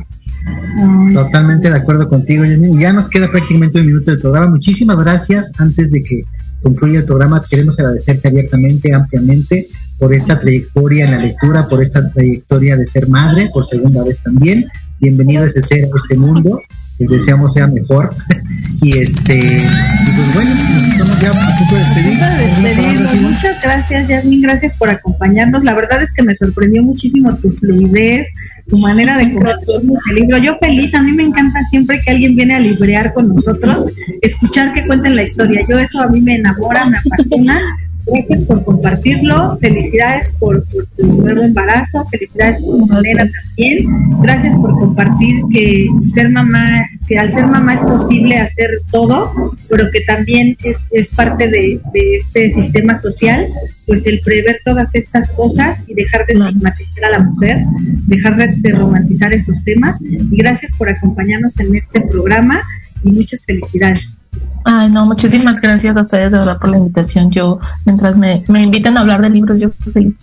[1.14, 2.44] Totalmente de acuerdo contigo.
[2.46, 4.50] Y ya nos queda prácticamente un minuto del programa.
[4.52, 5.52] Muchísimas gracias.
[5.58, 6.22] Antes de que
[6.62, 9.68] concluya el programa, queremos agradecerte abiertamente, ampliamente,
[9.98, 14.20] por esta trayectoria en la lectura, por esta trayectoria de ser madre, por segunda vez
[14.20, 14.66] también.
[15.00, 16.62] Bienvenido a ese ser, a este mundo.
[17.00, 18.16] Les deseamos sea mejor.
[18.82, 23.22] y este, y pues bueno, nos estamos ya a punto de despedirnos.
[23.22, 24.41] Muchas gracias, Yasmin.
[24.41, 25.64] Gracias por acompañarnos.
[25.64, 28.28] La verdad es que me sorprendió muchísimo tu fluidez,
[28.68, 29.76] tu manera de compartir
[30.10, 30.38] el libro.
[30.38, 33.86] Yo feliz, a mí me encanta siempre que alguien viene a librear con nosotros,
[34.22, 35.66] escuchar que cuenten la historia.
[35.70, 37.60] Yo eso a mí me enamora, me apasiona.
[38.08, 43.88] Gracias por compartirlo, felicidades por, por tu nuevo embarazo, felicidades por tu nena también.
[44.22, 49.32] Gracias por compartir que ser mamá, que al ser mamá es posible hacer todo,
[49.70, 53.47] pero que también es, es parte de, de este sistema social,
[53.88, 57.64] pues el prever todas estas cosas y dejar de estigmatizar a la mujer,
[58.08, 59.97] dejar de, de romantizar esos temas.
[60.01, 62.62] Y gracias por acompañarnos en este programa
[63.03, 64.18] y muchas felicidades.
[64.64, 67.30] Ay, no, muchísimas gracias a ustedes de verdad por la invitación.
[67.30, 70.16] Yo, mientras me, me invitan a hablar de libros, yo feliz.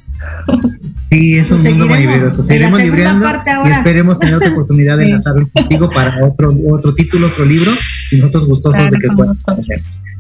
[1.11, 2.81] Sí, es un mundo la Seguiremos
[3.21, 7.71] parte y esperemos tener otra oportunidad de enlazarlo contigo para otro, otro título, otro libro
[8.11, 9.37] y nosotros gustosos Claro, de que con puedan.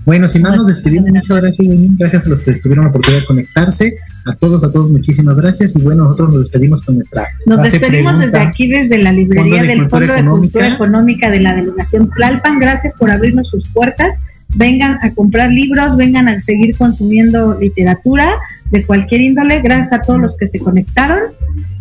[0.05, 1.11] Bueno, sin más nos despedimos.
[1.11, 3.95] Muchas gracias, gracias a los que tuvieron la oportunidad de conectarse.
[4.27, 5.77] A todos, a todos, muchísimas gracias.
[5.77, 7.27] Y bueno, nosotros nos despedimos con nuestra.
[7.47, 8.25] Nos despedimos pregunta.
[8.27, 10.53] desde aquí, desde la librería Fondo de del Fondo de Económica.
[10.53, 12.59] Cultura Económica de la Delegación Tlalpan.
[12.59, 14.21] Gracias por abrirnos sus puertas.
[14.55, 18.29] Vengan a comprar libros, vengan a seguir consumiendo literatura
[18.71, 19.61] de cualquier índole.
[19.61, 21.21] Gracias a todos los que se conectaron.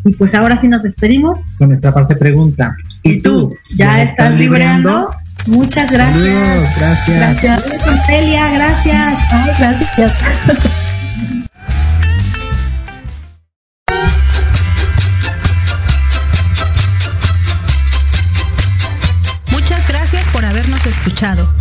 [0.03, 1.39] Y pues ahora sí nos despedimos.
[1.57, 2.76] Con nuestra parte pregunta.
[3.03, 3.55] ¿Y tú?
[3.76, 5.09] ¿Ya estás libreando?
[5.47, 6.17] Muchas gracias.
[6.17, 7.17] Saludos, gracias.
[7.17, 7.63] Gracias.
[8.05, 9.59] Celia, gracias.
[9.59, 10.13] gracias.
[19.51, 21.61] Muchas gracias por habernos escuchado.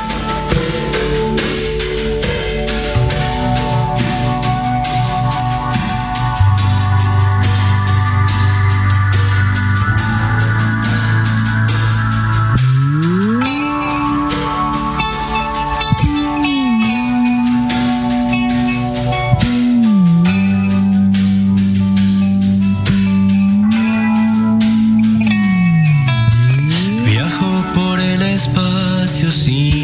[29.51, 29.80] Espacio